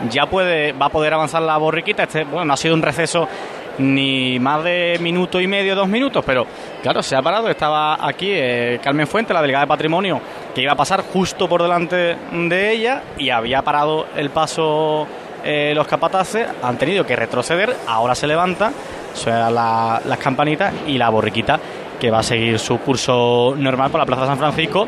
[0.08, 2.04] Ya puede, va a poder avanzar la borriquita.
[2.04, 3.28] Este, bueno, no ha sido un receso
[3.78, 6.46] ni más de minuto y medio, dos minutos, pero
[6.82, 7.48] claro, se ha parado.
[7.48, 10.20] Estaba aquí eh, Carmen Fuente, la delegada de patrimonio,
[10.54, 15.06] que iba a pasar justo por delante de ella y había parado el paso
[15.44, 18.72] eh, los capataces, han tenido que retroceder, ahora se levanta,
[19.12, 21.60] suenan las campanitas y la borriquita
[22.04, 24.86] que va a seguir su curso normal por la Plaza San Francisco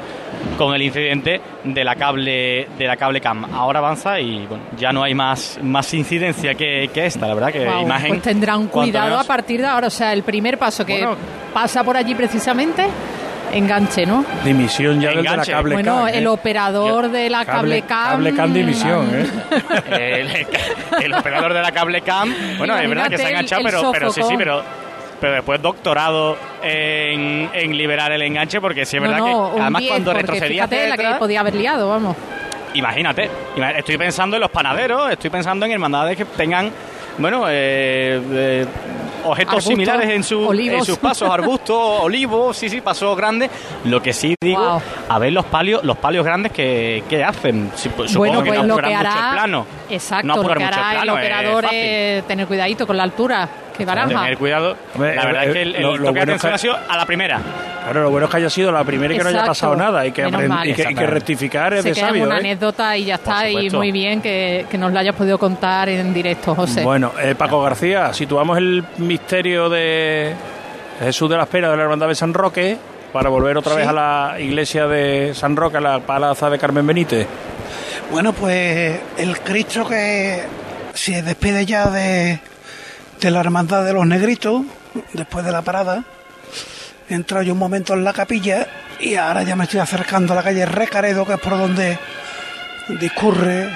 [0.58, 3.42] con el incidente de la cable de la cable cam.
[3.54, 7.64] Ahora avanza y bueno, ya no hay más más incidencia que, esta, la verdad que
[7.64, 8.08] imagen.
[8.10, 11.08] Pues tendrán cuidado a partir de ahora, o sea, el primer paso que
[11.54, 12.86] pasa por allí precisamente
[13.50, 14.22] enganche, ¿no?
[14.44, 15.52] Dimisión ya del de la Enganche.
[15.52, 16.18] cable Bueno, Can, ¿eh?
[16.18, 18.10] el operador de la cable cam.
[18.10, 19.26] Cable Can dimisión, ¿eh?
[21.00, 22.30] el, el operador de la cable cam.
[22.58, 24.62] Bueno, es verdad que se ha enganchado, pero, pero sí, sí, pero,
[25.20, 29.80] pero después doctorado en, en liberar el enganche, porque sí es verdad no, que además
[29.80, 32.16] 10, cuando retrocedía fíjate la que podía haber liado, vamos.
[32.74, 36.70] imagínate, ima- estoy pensando en los panaderos, estoy pensando en hermandades que tengan,
[37.18, 38.66] bueno, eh, eh,
[39.24, 43.50] objetos similares en, su, en sus pasos, arbustos, olivos, sí, sí, pasos grandes.
[43.84, 44.82] Lo que sí digo, Wow.
[45.08, 47.70] a ver los palios, los palios grandes que, que hacen.
[47.96, 48.98] Pues, supongo bueno, que pues no lo mucho hará.
[49.30, 49.66] el plano.
[49.90, 51.78] Exacto, No lo que mucho el hará el, plano, es operador fácil.
[51.80, 54.09] es tener cuidadito con la altura, que baranja.
[54.22, 54.77] Tener cuidado.
[54.95, 56.49] Hombre, la verdad eh, es que el, el lo- lo toque de bueno es que-
[56.49, 57.41] ha sido a la primera.
[57.85, 60.05] Claro, lo bueno es que haya sido la primera y que no haya pasado nada
[60.05, 61.07] y que, y que, y que Exactamente.
[61.07, 62.24] rectificar es Se de queda sabio.
[62.24, 62.41] una ¿eh?
[62.41, 66.12] anécdota y ya está, y muy bien que, que nos la hayas podido contar en
[66.12, 66.83] directo, José.
[66.83, 70.33] Bueno, eh, Paco García, situamos el misterio de
[70.99, 72.77] Jesús de la Espera de la Hermandad de San Roque
[73.12, 73.79] para volver otra Sí.
[73.79, 77.27] vez a la iglesia de San Roque, a la palaza de Carmen Benítez.
[78.11, 80.43] Bueno, pues el Cristo que
[80.93, 82.41] se despide ya de,
[83.20, 84.62] de la hermandad de los negritos,
[85.12, 86.04] después de la parada,
[87.08, 88.66] entra yo un momento en la capilla
[89.00, 91.98] y ahora ya me estoy acercando a la calle Recaredo, que es por donde
[93.00, 93.68] discurre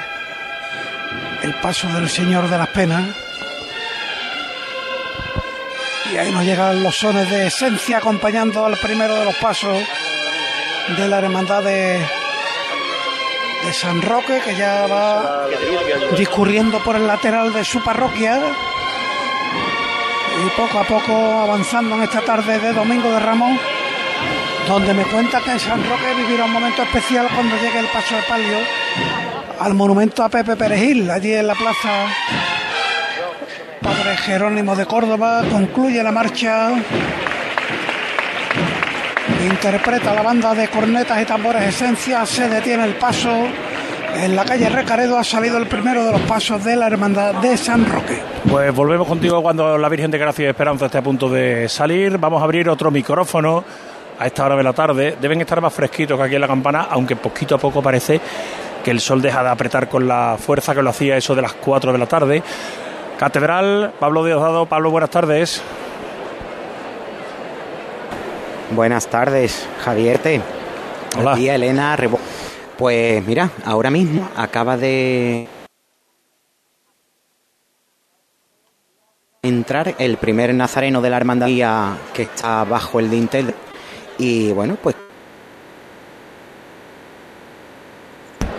[1.43, 3.05] el paso del Señor de las Penas.
[6.12, 9.78] Y ahí nos llegan los sones de esencia acompañando al primero de los pasos
[10.97, 11.99] de la hermandad de,
[13.64, 15.47] de San Roque, que ya va
[16.16, 18.41] discurriendo por el lateral de su parroquia.
[20.45, 23.59] Y poco a poco avanzando en esta tarde de Domingo de Ramos,
[24.66, 28.22] donde me cuenta que San Roque vivirá un momento especial cuando llegue el paso de
[28.22, 28.59] palio
[29.59, 32.07] al monumento a Pepe Perejil, allí en la plaza
[33.82, 35.43] Padre Jerónimo de Córdoba.
[35.51, 36.70] Concluye la marcha.
[39.43, 42.24] Interpreta la banda de cornetas y tambores Esencia.
[42.24, 43.49] Se detiene el paso.
[44.21, 47.57] En la calle Recaredo ha salido el primero de los pasos de la hermandad de
[47.57, 48.18] San Roque.
[48.51, 52.18] Pues volvemos contigo cuando la Virgen de Gracia y Esperanza esté a punto de salir.
[52.18, 53.64] Vamos a abrir otro micrófono
[54.18, 55.16] a esta hora de la tarde.
[55.18, 58.21] Deben estar más fresquitos que aquí en la campana, aunque poquito a poco parece
[58.85, 61.55] que el sol deja de apretar con la fuerza que lo hacía eso de las
[61.55, 62.43] 4 de la tarde.
[63.18, 64.66] Catedral, Pablo Diosdado.
[64.66, 65.62] Pablo, buenas tardes.
[68.73, 70.43] Buenas tardes, Javierte.
[71.18, 71.33] Hola.
[71.33, 72.18] Aquí Elena Rebo.
[72.81, 75.47] Pues mira, ahora mismo acaba de
[79.43, 81.49] entrar el primer nazareno de la hermandad
[82.14, 83.55] que está bajo el dintel
[84.16, 84.97] y bueno, pues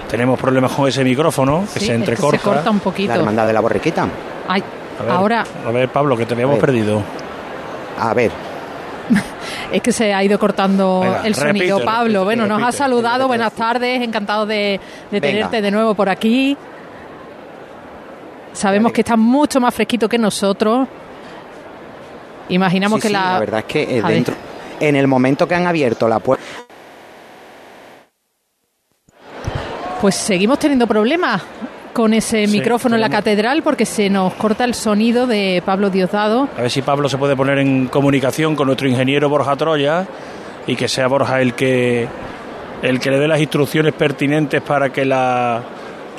[0.07, 2.37] Tenemos problemas con ese micrófono que Sí, se es que se entrecorta.
[2.43, 3.07] corta un poquito.
[3.07, 4.07] la hermandad de la borriquita.
[4.47, 4.61] Ay,
[4.99, 6.65] A ver, ahora A ver, Pablo, que te habíamos A ver.
[6.65, 7.01] perdido.
[7.97, 8.29] A ver,
[9.71, 11.77] es que se ha ido cortando Venga, el sonido.
[11.77, 13.27] repite, Pablo, repite, bueno, nos ha saludado.
[13.27, 16.57] Buenas tardes, encantado de, tenerte de nuevo por aquí.
[18.53, 20.87] Sabemos que estás mucho más fresquito que nosotros.
[22.49, 23.33] Imaginamos sí, que sí, la.
[23.33, 24.13] la verdad es que eh, ver.
[24.13, 24.35] dentro,
[24.79, 26.43] en el momento que han abierto la puerta
[30.01, 31.43] Pues seguimos teniendo problemas
[31.93, 35.89] con ese Sí, micrófono en la catedral porque se nos corta el sonido de Pablo
[35.89, 36.47] Diosdado.
[36.57, 40.05] A ver si Pablo se puede poner en comunicación con nuestro ingeniero Borja Troya
[40.67, 42.07] y que sea Borja el que
[42.81, 45.61] el que le dé las instrucciones pertinentes para que la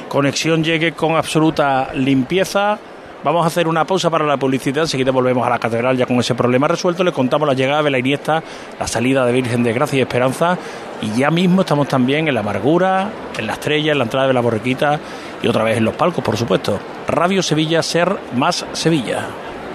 [0.08, 2.78] conexión llegue con absoluta limpieza.
[3.24, 6.18] Vamos a hacer una pausa para la publicidad, enseguida volvemos a la catedral ya con
[6.18, 7.04] ese problema resuelto.
[7.04, 8.42] Le contamos la llegada de la Iniesta,
[8.78, 10.58] la salida de Virgen de Gracia y Esperanza
[11.02, 14.32] y ya mismo estamos también en la amargura, en la estrella, en la entrada de
[14.32, 15.00] la borriquita
[15.42, 16.78] y otra vez en los palcos, por supuesto.
[17.08, 19.26] Radio Sevilla, ser más Sevilla.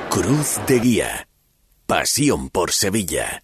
[0.10, 1.28] Cruz de Guía.
[1.86, 3.44] Pasión por Sevilla.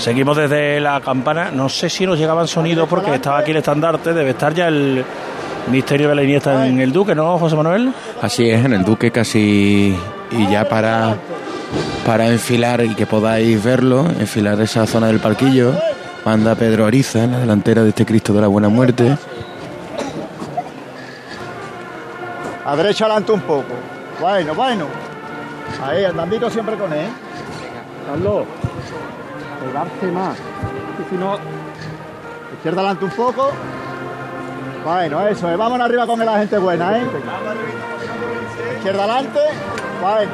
[0.00, 1.50] Seguimos desde la campana.
[1.50, 4.14] No sé si nos llegaban sonidos porque estaba aquí el estandarte.
[4.14, 5.04] Debe estar ya el
[5.70, 7.92] misterio de la Iniesta en el Duque, ¿no, José Manuel?
[8.22, 9.94] Así es, en el Duque casi.
[10.30, 11.16] Y ya para,
[12.06, 15.74] para enfilar y que podáis verlo, enfilar esa zona del parquillo,
[16.24, 19.18] manda Pedro Ariza en la delantera de este Cristo de la Buena Muerte.
[22.64, 23.74] A derecha adelante un poco.
[24.18, 24.86] Bueno, bueno.
[25.84, 27.08] Ahí, andandito siempre con él.
[28.06, 28.44] Carlos,
[29.64, 30.36] pegarse más.
[31.08, 31.38] Si no.
[32.56, 33.50] Izquierda adelante un poco.
[34.84, 35.58] Bueno, eso es.
[35.58, 37.06] Vámonos arriba con la gente buena, ¿eh?
[38.76, 39.40] Izquierda adelante.
[40.00, 40.30] Bueno.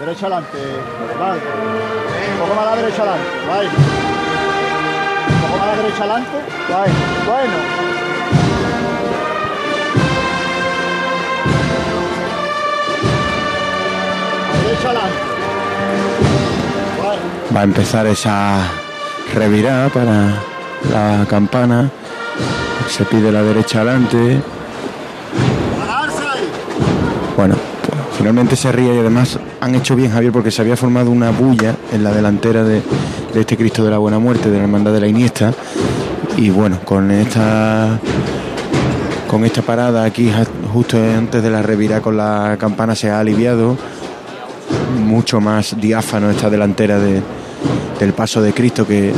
[0.00, 0.58] Derecha adelante.
[1.18, 1.40] Vale.
[2.32, 3.28] Un poco más la derecha adelante.
[3.48, 3.68] Vale.
[5.28, 6.38] Un poco más la derecha adelante.
[6.70, 6.92] Vale.
[7.26, 7.87] Bueno.
[17.54, 18.60] Va a empezar esa
[19.34, 20.34] revirada para
[20.92, 21.90] la campana.
[22.88, 24.40] Se pide la derecha adelante.
[27.36, 27.54] Bueno,
[28.16, 31.74] finalmente se ríe y además han hecho bien Javier porque se había formado una bulla
[31.92, 32.82] en la delantera de,
[33.32, 35.52] de este Cristo de la Buena Muerte, de la Hermandad de la Iniesta.
[36.36, 37.98] Y bueno, con esta
[39.28, 40.32] con esta parada aquí
[40.72, 43.76] justo antes de la revirada con la campana se ha aliviado
[45.08, 47.22] mucho más diáfano esta delantera de-
[47.98, 49.12] del paso de Cristo que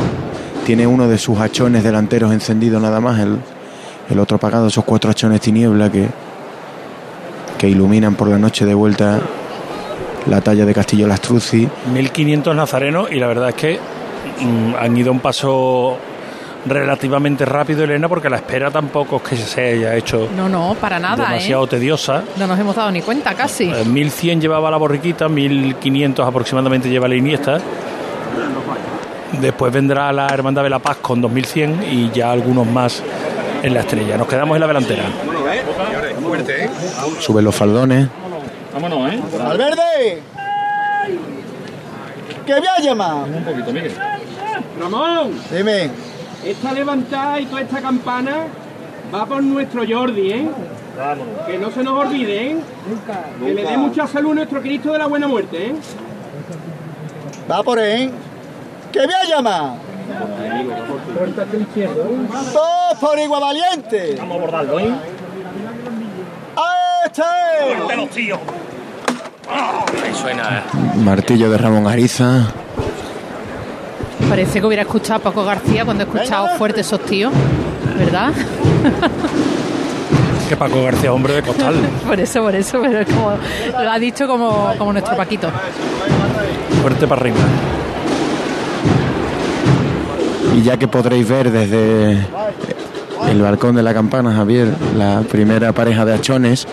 [0.64, 3.36] tiene uno de sus hachones delanteros encendido nada más, el,
[4.08, 6.06] el otro apagado, esos cuatro hachones tiniebla que,
[7.58, 9.20] que iluminan por la noche de vuelta
[10.28, 11.68] la talla de Castillo Lastruzzi.
[11.92, 13.78] 1500 nazarenos y la verdad es que
[14.40, 15.96] mm, han ido un paso
[16.66, 20.98] relativamente rápido, Elena, porque la espera tampoco es que se haya hecho No, no, para
[20.98, 21.68] nada, demasiado ¿eh?
[21.68, 22.22] tediosa.
[22.36, 23.70] No nos hemos dado ni cuenta casi.
[23.70, 27.58] Eh, 1100 llevaba la borriquita, 1500 aproximadamente lleva la Iniesta.
[29.40, 33.02] Después vendrá la Hermandad de la Paz con 2100 y ya algunos más
[33.62, 34.16] en la estrella.
[34.16, 35.02] Nos quedamos en la delantera.
[35.04, 36.68] ¿eh?
[37.20, 38.08] Suben los faldones.
[38.74, 39.20] Vámonos, ¿eh?
[39.38, 40.22] ¡Valverde!
[42.46, 43.24] ¡Que voy a llamar!
[43.24, 43.92] Un poquito, Miguel.
[44.80, 45.90] Ramón, Dime.
[46.44, 48.46] Esta levantada y toda esta campana
[49.14, 50.48] va por nuestro Jordi, ¿eh?
[51.46, 52.56] Que no se nos olvide, ¿eh?
[53.44, 55.74] Que le dé mucha salud a nuestro Cristo de la Buena Muerte, ¿eh?
[57.50, 58.10] Va por él.
[58.92, 59.74] ¡Que voy a llamar!
[62.52, 64.16] ¡Dos por igual valiente!
[64.18, 64.92] Vamos a abordarlo, ¿eh?
[66.56, 67.96] ¡A este!
[67.96, 68.38] los tíos!
[69.48, 70.64] Ahí suena.
[70.96, 72.52] Martillo de Ramón Ariza.
[74.28, 77.32] Parece que hubiera escuchado a Paco García cuando he escuchado fuerte esos tíos,
[77.98, 78.32] ¿verdad?
[80.48, 81.76] Que Paco García, hombre de costal.
[82.08, 83.30] por eso, por eso, pero es como,
[83.70, 85.48] lo ha dicho como, como nuestro Paquito.
[86.82, 87.36] Fuerte para arriba.
[90.56, 92.26] Y ya que podréis ver desde
[93.28, 96.66] el balcón de la campana, Javier, la primera pareja de hachones,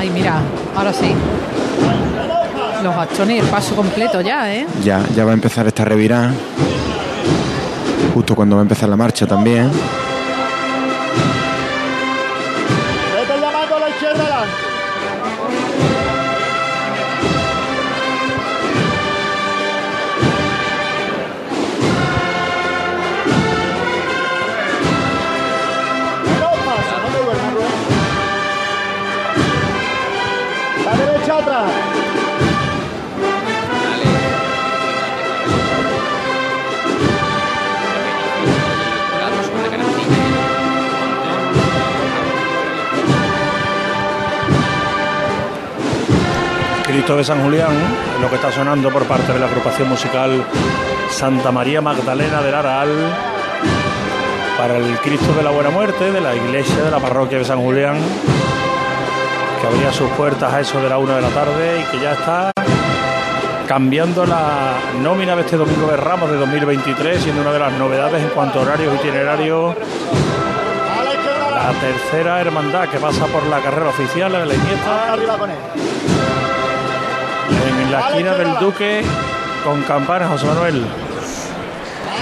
[0.00, 0.40] Ay, mira,
[0.74, 1.12] ahora sí.
[2.82, 4.66] Los hachones y el paso completo ya, ¿eh?
[4.82, 6.32] ya, ya va a empezar esta revirada.
[8.14, 9.70] Justo cuando va a empezar la marcha también.
[47.16, 47.72] De San Julián,
[48.22, 50.44] lo que está sonando por parte de la agrupación musical
[51.10, 52.88] Santa María Magdalena del Aral
[54.56, 57.60] para el Cristo de la Buena Muerte de la iglesia de la parroquia de San
[57.60, 57.96] Julián,
[59.60, 62.12] que abría sus puertas a eso de la una de la tarde y que ya
[62.12, 62.52] está
[63.66, 68.22] cambiando la nómina de este domingo de Ramos de 2023, siendo una de las novedades
[68.22, 69.74] en cuanto a horarios itinerarios.
[71.54, 75.12] La tercera hermandad que pasa por la carrera oficial, de la Iniesta.
[75.12, 75.56] Arriba con él.
[77.50, 79.02] En la esquina del Duque
[79.64, 80.84] con campanas, José Manuel.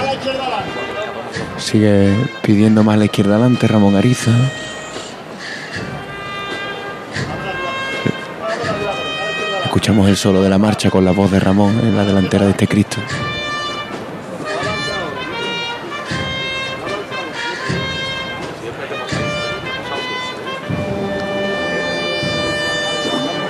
[0.01, 0.89] A la izquierda adelante.
[1.59, 4.31] Sigue pidiendo más a la izquierda adelante Ramón Ariza.
[9.64, 12.53] Escuchamos el solo de la marcha con la voz de Ramón en la delantera de
[12.53, 13.01] este Cristo.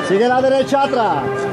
[0.08, 1.47] Sigue la derecha atrás.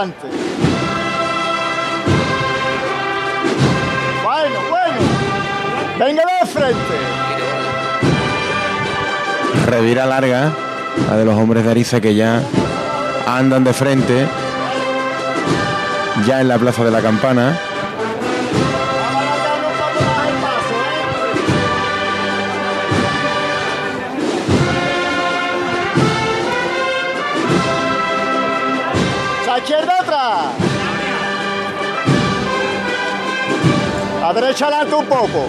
[0.00, 0.14] Bueno,
[4.70, 4.96] bueno.
[5.98, 6.94] Venga de frente.
[9.66, 10.52] Revira larga,
[11.06, 12.42] la de los hombres de Ariza que ya
[13.26, 14.26] andan de frente,
[16.26, 17.58] ya en la plaza de la campana.
[34.50, 35.46] Derecha adelante un poco.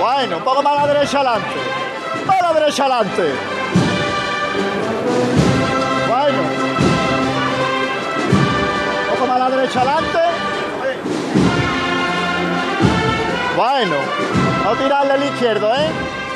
[0.00, 1.60] Bueno, un poco más a la derecha adelante.
[2.26, 3.34] A la derecha adelante.
[6.08, 6.38] Bueno.
[9.02, 10.18] Un poco más a la derecha adelante.
[13.56, 13.96] Bueno.
[14.64, 15.88] No tirarle al izquierdo, ¿eh?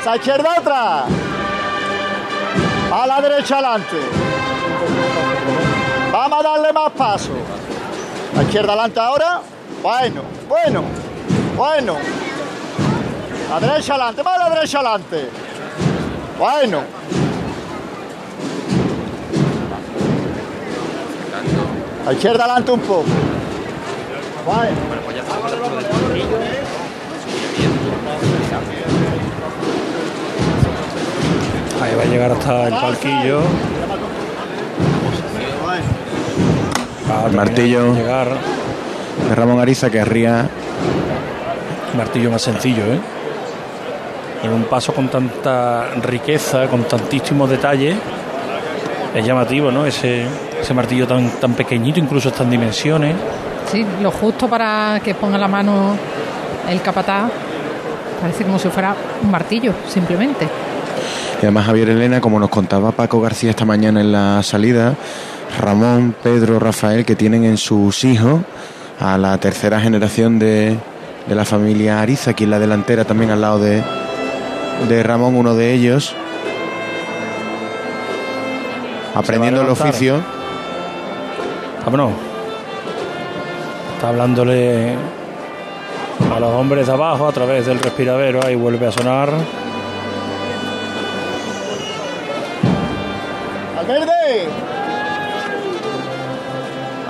[0.05, 1.03] La izquierda atrás.
[2.93, 3.97] A la derecha adelante.
[6.13, 7.31] Vamos a darle más paso.
[8.37, 9.41] La izquierda adelante ahora.
[9.81, 10.83] Bueno, bueno,
[11.57, 11.95] bueno.
[13.49, 15.29] La derecha adelante, más a la derecha adelante.
[16.37, 16.81] Bueno.
[22.05, 23.05] La izquierda adelante un poco.
[24.45, 24.77] Bueno.
[31.81, 33.41] Ahí va a llegar hasta el palquillo.
[37.09, 38.60] Va a El martillo Llegar.
[39.35, 40.49] Ramón Ariza que arría
[41.95, 42.99] Martillo más sencillo, ¿eh?
[44.43, 47.95] En un paso con tanta riqueza, con tantísimos detalles.
[49.13, 49.85] Es llamativo, ¿no?
[49.85, 50.25] Ese,
[50.61, 53.15] ese martillo tan, tan pequeñito, incluso está en dimensiones.
[53.71, 55.95] Sí, lo justo para que ponga la mano
[56.69, 57.29] el capataz.
[58.21, 60.47] Parece como si fuera un martillo, simplemente.
[61.41, 64.95] Y además Javier Elena, como nos contaba Paco García esta mañana en la salida,
[65.59, 68.41] Ramón, Pedro, Rafael, que tienen en sus hijos
[69.01, 70.77] a la tercera generación de,
[71.27, 73.83] de la familia Ariza, aquí en la delantera también al lado de,
[74.87, 76.15] de Ramón, uno de ellos,
[79.15, 80.21] aprendiendo el oficio.
[81.83, 82.11] Vámonos.
[83.95, 84.95] Está hablándole
[86.33, 88.39] a los hombres de abajo a través del respiradero.
[88.45, 89.31] Ahí vuelve a sonar.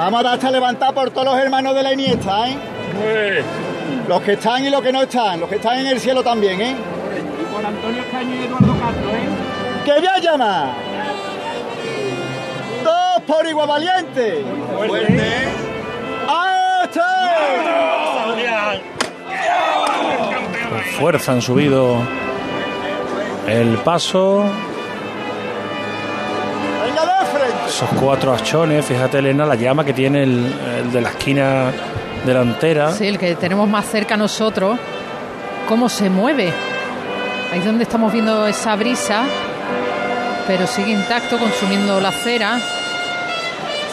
[0.02, 3.44] Vamos a dar hasta levantar por todos los hermanos de la Iniesta, ¿eh?
[4.08, 5.40] Los que están y los que no están.
[5.40, 6.76] Los que están en el cielo también, ¿eh?
[6.76, 9.86] Y por Antonio Caño y Eduardo Castro, ¿eh?
[9.86, 10.70] ¡Que voy a llamar!
[12.84, 14.44] ¡Dos por igual valiente!
[14.76, 15.50] ¡Fuerte!
[20.72, 21.98] Con fuerza han subido
[23.48, 24.46] el paso.
[27.72, 28.86] Esos cuatro achones.
[28.86, 31.72] Fíjate, Elena, la llama que tiene el, el de la esquina
[32.26, 32.92] delantera.
[32.92, 34.78] Sí, el que tenemos más cerca a nosotros,
[35.68, 36.52] cómo se mueve.
[37.52, 39.26] Ahí es donde estamos viendo esa brisa
[40.48, 42.60] pero sigue intacto consumiendo la cera.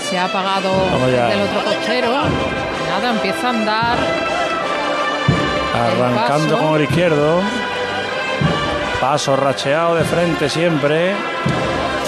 [0.03, 0.71] Se ha apagado
[1.07, 2.09] del otro costero.
[2.89, 3.99] Nada, empieza a andar.
[5.75, 7.41] Arrancando con el izquierdo.
[9.01, 11.15] Paso racheado de frente siempre.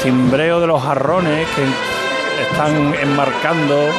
[0.02, 3.90] Cimbreo de los jarrones que están enmarcando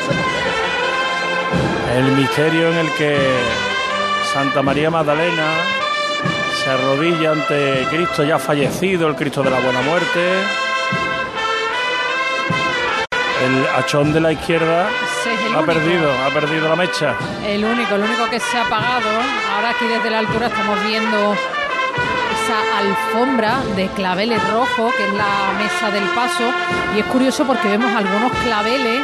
[1.95, 3.20] el misterio en el que
[4.34, 5.58] Santa María Magdalena
[6.64, 10.39] se arrodilla ante Cristo ya fallecido, el Cristo de la Buena Muerte.
[13.45, 14.89] El hachón de la izquierda
[15.56, 17.16] ha perdido, ha perdido la mecha.
[17.45, 19.10] El único, el único que se ha apagado.
[19.56, 21.36] Ahora aquí desde la altura estamos viendo
[22.52, 26.43] esa alfombra de claveles rojos, que es la mesa del paso.
[26.95, 29.02] Y es curioso porque vemos algunos claveles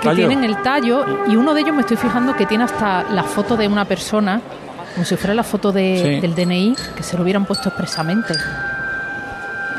[0.00, 3.22] que tienen el tallo y uno de ellos me estoy fijando que tiene hasta la
[3.22, 4.40] foto de una persona,
[4.94, 8.34] como si fuera la foto del DNI, que se lo hubieran puesto expresamente.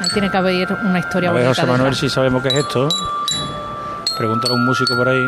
[0.01, 2.87] Ahí tiene que haber una historia a ver, José Manuel, si sabemos qué es esto.
[4.17, 5.27] Pregúntale a un músico por ahí.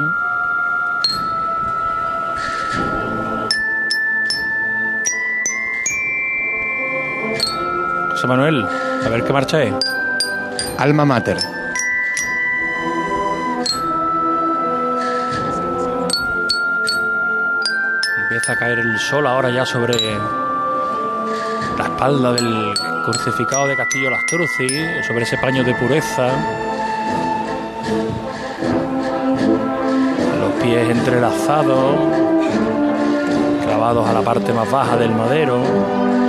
[8.22, 9.74] José Manuel, a ver qué marcha es.
[10.78, 11.38] Alma Mater.
[18.48, 19.96] a caer el sol ahora ya sobre
[21.80, 22.74] la espalda del
[23.06, 24.68] crucificado de Castillo Lastruzzi,
[25.08, 26.28] sobre ese paño de pureza.
[30.40, 31.96] Los pies entrelazados,
[33.66, 36.21] clavados a la parte más baja del madero.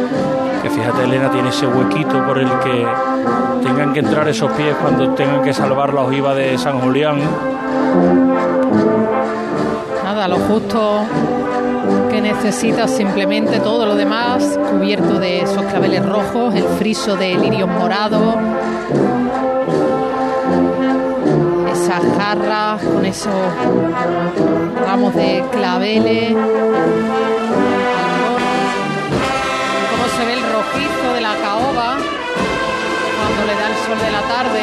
[0.63, 2.87] Que fíjate, Elena tiene ese huequito por el que
[3.65, 7.19] tengan que entrar esos pies cuando tengan que salvar la ojiva de San Julián.
[10.05, 11.05] Nada, lo justo
[12.11, 17.69] que necesita simplemente todo lo demás cubierto de esos claveles rojos, el friso de lirios
[17.69, 18.37] morados,
[21.73, 23.33] esas jarras con esos
[24.87, 26.37] ramos de claveles,
[33.55, 34.63] da el sol de la tarde,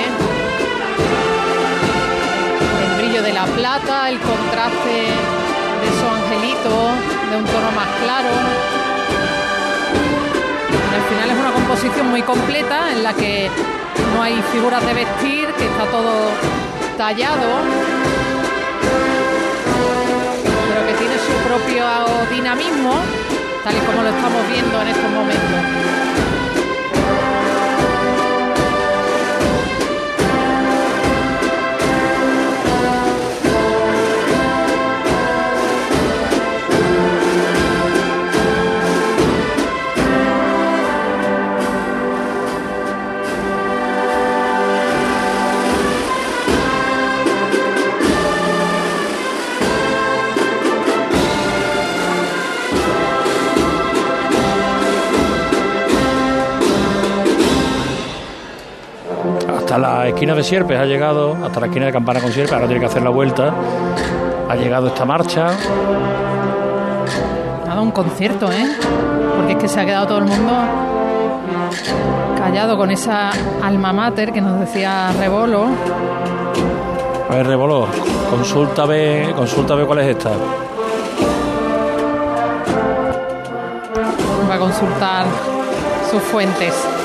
[2.84, 4.98] el brillo de la plata, el contraste
[5.80, 6.90] de esos angelitos
[7.30, 8.30] de un tono más claro.
[10.96, 13.50] Al final es una composición muy completa en la que
[14.16, 16.32] no hay figuras de vestir, que está todo
[16.98, 17.50] tallado,
[20.68, 21.86] pero que tiene su propio
[22.32, 22.94] dinamismo,
[23.64, 25.90] tal y como lo estamos viendo en estos momentos.
[59.70, 62.66] Hasta la esquina de Sierpes ha llegado, hasta la esquina de Campana con Sierpes, ahora
[62.66, 63.54] tiene que hacer la vuelta.
[64.50, 65.50] Ha llegado esta marcha.
[67.64, 68.66] Ha dado un concierto, ¿eh?
[69.36, 70.52] Porque es que se ha quedado todo el mundo
[72.36, 73.30] callado con esa
[73.62, 75.68] alma mater que nos decía Rebolo.
[77.30, 77.86] A ver, Rebolo,
[78.32, 80.32] consulta ve, consulta ve cuál es esta.
[84.50, 85.26] Va a consultar
[86.10, 86.99] sus fuentes.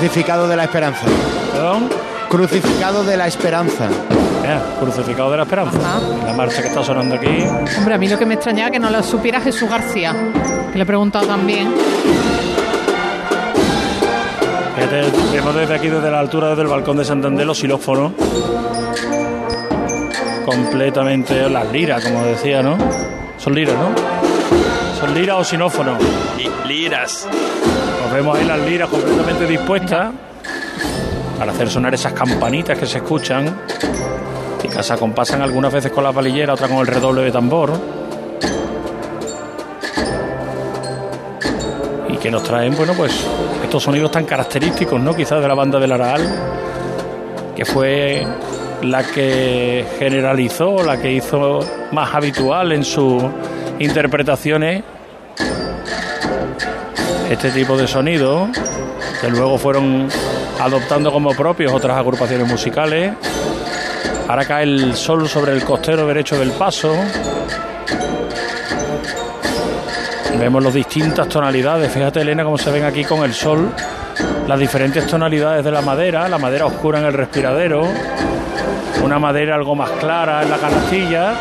[0.00, 1.06] Crucificado de la Esperanza.
[1.52, 1.90] ¿Perdón?
[2.30, 3.86] Crucificado de la Esperanza.
[4.80, 6.00] crucificado de la Esperanza.
[6.24, 7.44] La marcha que está sonando aquí.
[7.76, 10.16] Hombre, a mí lo que me extrañaba es que no lo supiera Jesús García,
[10.72, 11.70] que le he preguntado también.
[14.74, 15.02] Fíjate,
[15.34, 18.12] vemos desde aquí, desde la altura del balcón de Santander, los xilófonos.
[20.46, 22.78] Completamente las liras, como decía, ¿no?
[23.36, 23.90] Son liras, ¿no?
[24.98, 26.02] Son liras o sinófonos.
[26.66, 27.28] liras
[28.12, 30.12] vemos ahí las liras completamente dispuestas
[31.38, 33.56] para hacer sonar esas campanitas que se escuchan
[34.62, 37.72] y que se acompasan algunas veces con la palillera, otra con el redoble de tambor.
[42.08, 43.26] Y que nos traen, bueno, pues
[43.62, 45.14] estos sonidos tan característicos, ¿no?
[45.14, 46.22] Quizás de la banda del Araal,
[47.56, 48.26] que fue
[48.82, 51.60] la que generalizó, la que hizo
[51.92, 53.22] más habitual en sus
[53.78, 54.82] interpretaciones
[57.30, 58.48] este tipo de sonido,
[59.20, 60.08] que luego fueron
[60.58, 63.12] adoptando como propios otras agrupaciones musicales.
[64.26, 66.92] Ahora cae el sol sobre el costero derecho del paso.
[70.40, 71.92] Vemos las distintas tonalidades.
[71.92, 73.70] Fíjate, Elena, cómo se ven aquí con el sol.
[74.48, 76.28] Las diferentes tonalidades de la madera.
[76.28, 77.86] La madera oscura en el respiradero.
[79.04, 81.34] Una madera algo más clara en la canastilla.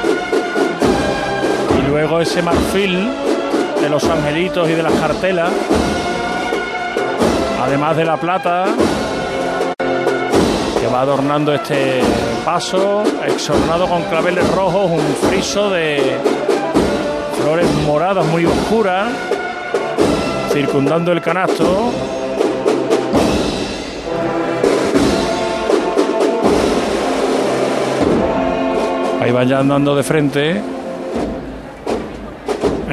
[1.80, 3.10] Y luego ese marfil
[3.90, 5.52] los angelitos y de las cartelas.
[7.62, 8.66] Además de la plata
[10.80, 12.02] que va adornando este
[12.46, 16.18] paso, exornado con claveles rojos, un friso de
[17.42, 19.12] flores moradas muy oscuras,
[20.52, 21.92] circundando el canasto.
[29.22, 30.79] Ahí van ya andando de frente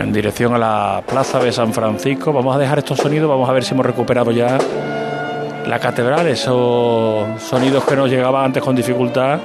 [0.06, 2.32] en dirección a la plaza de San Francisco.
[2.32, 4.56] Vamos a dejar estos sonidos, vamos a ver si hemos recuperado ya
[5.66, 9.40] la catedral, esos sonidos que nos llegaban antes con dificultad.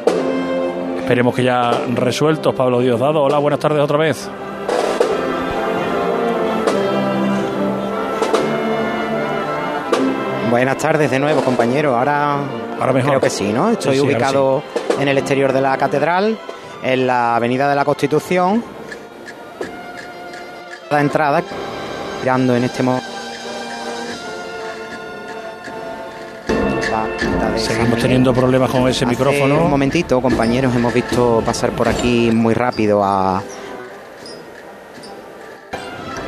[0.99, 3.24] Esperemos que ya resueltos, Pablo Diosdado.
[3.24, 4.30] Hola, buenas tardes otra vez.
[10.49, 11.97] Buenas tardes de nuevo, compañero.
[11.97, 12.39] Ahora,
[12.80, 13.09] Ahora mejor.
[13.12, 13.70] creo que sí, ¿no?
[13.72, 14.64] Estoy Sí, sí, ahora ubicado
[14.99, 16.38] en el exterior de la catedral,
[16.84, 18.64] en la Avenida de la Constitución.
[20.91, 21.41] La entrada,
[22.21, 23.07] mirando en este momento.
[27.55, 29.63] Seguimos teniendo problemas con ese Hace micrófono.
[29.63, 33.41] Un momentito, compañeros, hemos visto pasar por aquí muy rápido a.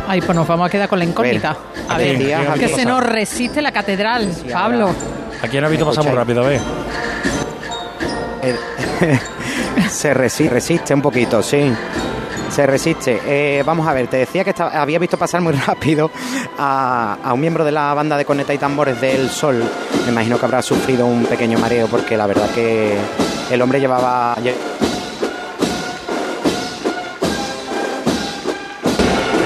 [0.07, 1.57] Ay, pues nos vamos a quedar con la incógnita.
[1.89, 4.91] A ver, ¿quién ha es que se nos resiste la catedral, Pablo.
[5.41, 6.43] ¿A quién ha visto pasar muy rápido?
[6.43, 6.61] A ver.
[9.89, 11.71] Se resi- resiste un poquito, sí.
[12.53, 13.19] Se resiste.
[13.25, 16.11] Eh, vamos a ver, te decía que estaba- había visto pasar muy rápido
[16.57, 19.63] a, a un miembro de la banda de corneta y tambores del Sol.
[20.05, 22.95] Me imagino que habrá sufrido un pequeño mareo porque la verdad que
[23.49, 24.35] el hombre llevaba...
[24.35, 24.53] lle-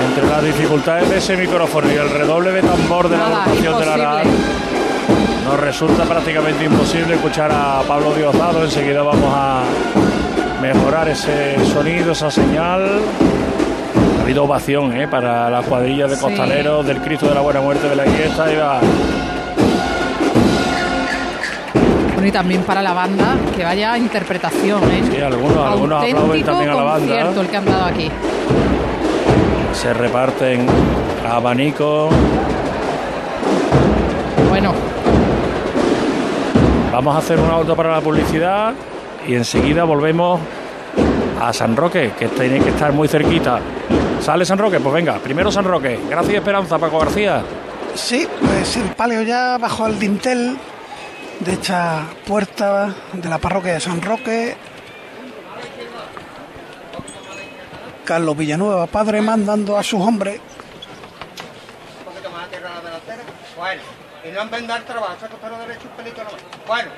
[0.09, 3.85] Entre las dificultades de ese micrófono y el redoble de tambor de la agrupación de
[3.85, 3.97] la.
[3.97, 4.27] RAL,
[5.45, 8.63] nos resulta prácticamente imposible escuchar a Pablo Diosdado.
[8.65, 9.63] Enseguida vamos a
[10.61, 13.01] mejorar ese sonido, esa señal.
[14.19, 15.07] Ha habido ovación ¿eh?
[15.07, 16.21] para la cuadrilla de Sí.
[16.21, 18.51] costaleros del Cristo de la Buena Muerte de la Iglesia.
[18.51, 18.79] Y va.
[22.13, 25.03] Bueno, y también para la banda, que vaya interpretación, ¿eh?
[25.11, 27.21] Sí, algunos, algunos aplauden también a la banda.
[27.41, 28.09] el que han dado aquí.
[29.73, 30.65] Se reparten
[31.29, 32.11] abanicos.
[34.49, 34.73] Bueno,
[36.91, 38.73] Vamos a hacer un auto para la publicidad
[39.27, 40.39] y enseguida volvemos
[41.39, 43.59] a San Roque, que tiene que estar muy cerquita.
[44.21, 44.79] ¿Sale San Roque?
[44.79, 45.99] Pues venga, primero San Roque.
[46.09, 47.43] Gracias, Esperanza, Paco García.
[47.93, 50.57] Sí, pues el palio ya bajo el dintel
[51.39, 54.55] de esta puerta de la parroquia de San Roque.
[58.05, 60.39] Carlos Villanueva, padre, mandando a sus hombres.
[63.57, 63.81] Bueno,
[64.23, 66.41] y no vez de dar trabajo, se costero derecho un pelito nomás.
[66.67, 66.89] Bueno,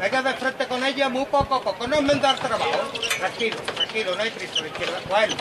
[0.00, 2.70] venga de frente con ella muy poco a poco, no de dar trabajo.
[3.18, 5.00] Tranquilo, tranquilo, no hay prisa, la izquierda.
[5.08, 5.36] Bueno,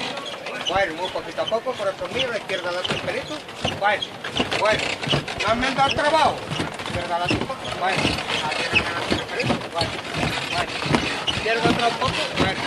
[0.67, 3.37] bueno, muy poquito a poco, corazón mío, la izquierda da un pelito.
[3.79, 4.03] Bueno,
[4.59, 4.83] bueno,
[5.47, 6.35] no de dar trabajo.
[6.87, 8.01] Izquierda da un poco, bueno,
[8.43, 9.53] a tierra da un pelito.
[9.73, 9.91] Bueno,
[11.35, 12.61] izquierda otra un poco, bueno.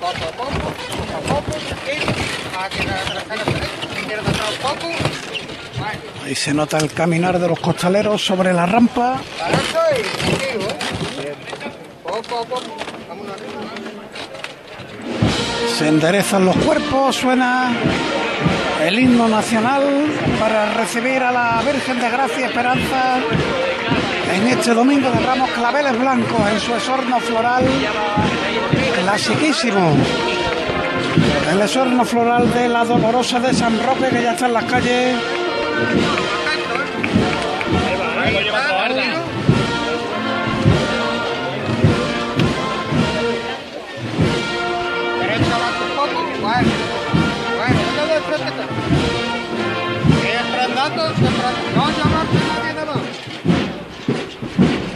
[0.00, 2.12] Poco a poco, poco a poco, tranquilo.
[2.58, 3.60] A tierra da un pelito,
[4.00, 5.27] izquierda otra un poco.
[6.24, 9.20] Ahí se nota el caminar de los costaleros sobre la rampa.
[15.78, 17.70] Se enderezan los cuerpos, suena
[18.84, 19.82] el himno nacional
[20.38, 23.18] para recibir a la Virgen de Gracia y Esperanza
[24.34, 27.64] en este domingo de Ramos Claveles Blancos en su esorno floral
[29.02, 29.96] clasiquísimo.
[31.50, 35.16] El esorno floral de la Dolorosa de San Roque que ya está en las calles.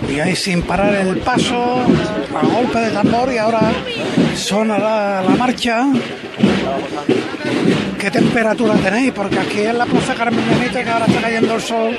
[0.09, 1.87] Y ahí sin parar el paso,
[2.37, 3.73] a golpe de tambor y ahora
[4.37, 5.87] sonará la marcha.
[8.03, 9.13] ¿Qué temperatura tenéis?
[9.13, 11.97] Porque aquí en la Plaza Carmen Benítez, que ahora está cayendo el sol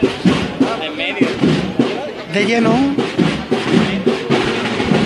[2.33, 2.73] de lleno,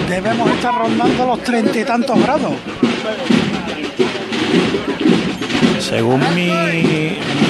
[0.10, 2.54] debemos estar rondando los treinta y tantos grados.
[5.80, 6.48] Según mi,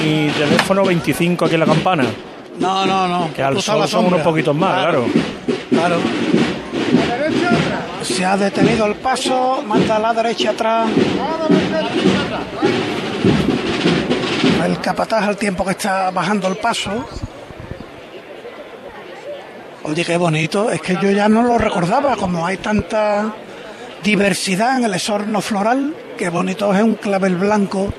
[0.04, 2.04] mi teléfono 25 aquí en la campana.
[2.60, 3.32] No, no, no.
[3.32, 5.06] Que al sol son unos poquitos más, claro.
[5.70, 5.96] Claro.
[8.02, 10.90] Se ha detenido el paso, manda a la derecha atrás.
[14.64, 17.06] El capataz al tiempo que está bajando el paso.
[19.84, 20.70] Oye, qué bonito.
[20.70, 23.34] Es que yo ya no lo recordaba, como hay tanta
[24.02, 25.94] diversidad en el esorno floral.
[26.16, 27.92] Qué bonito es un clavel blanco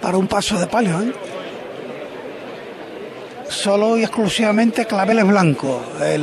[0.00, 1.12] para un paso de palio, ¿eh?
[3.48, 5.80] Solo y exclusivamente claveles blancos.
[6.00, 6.18] Eh,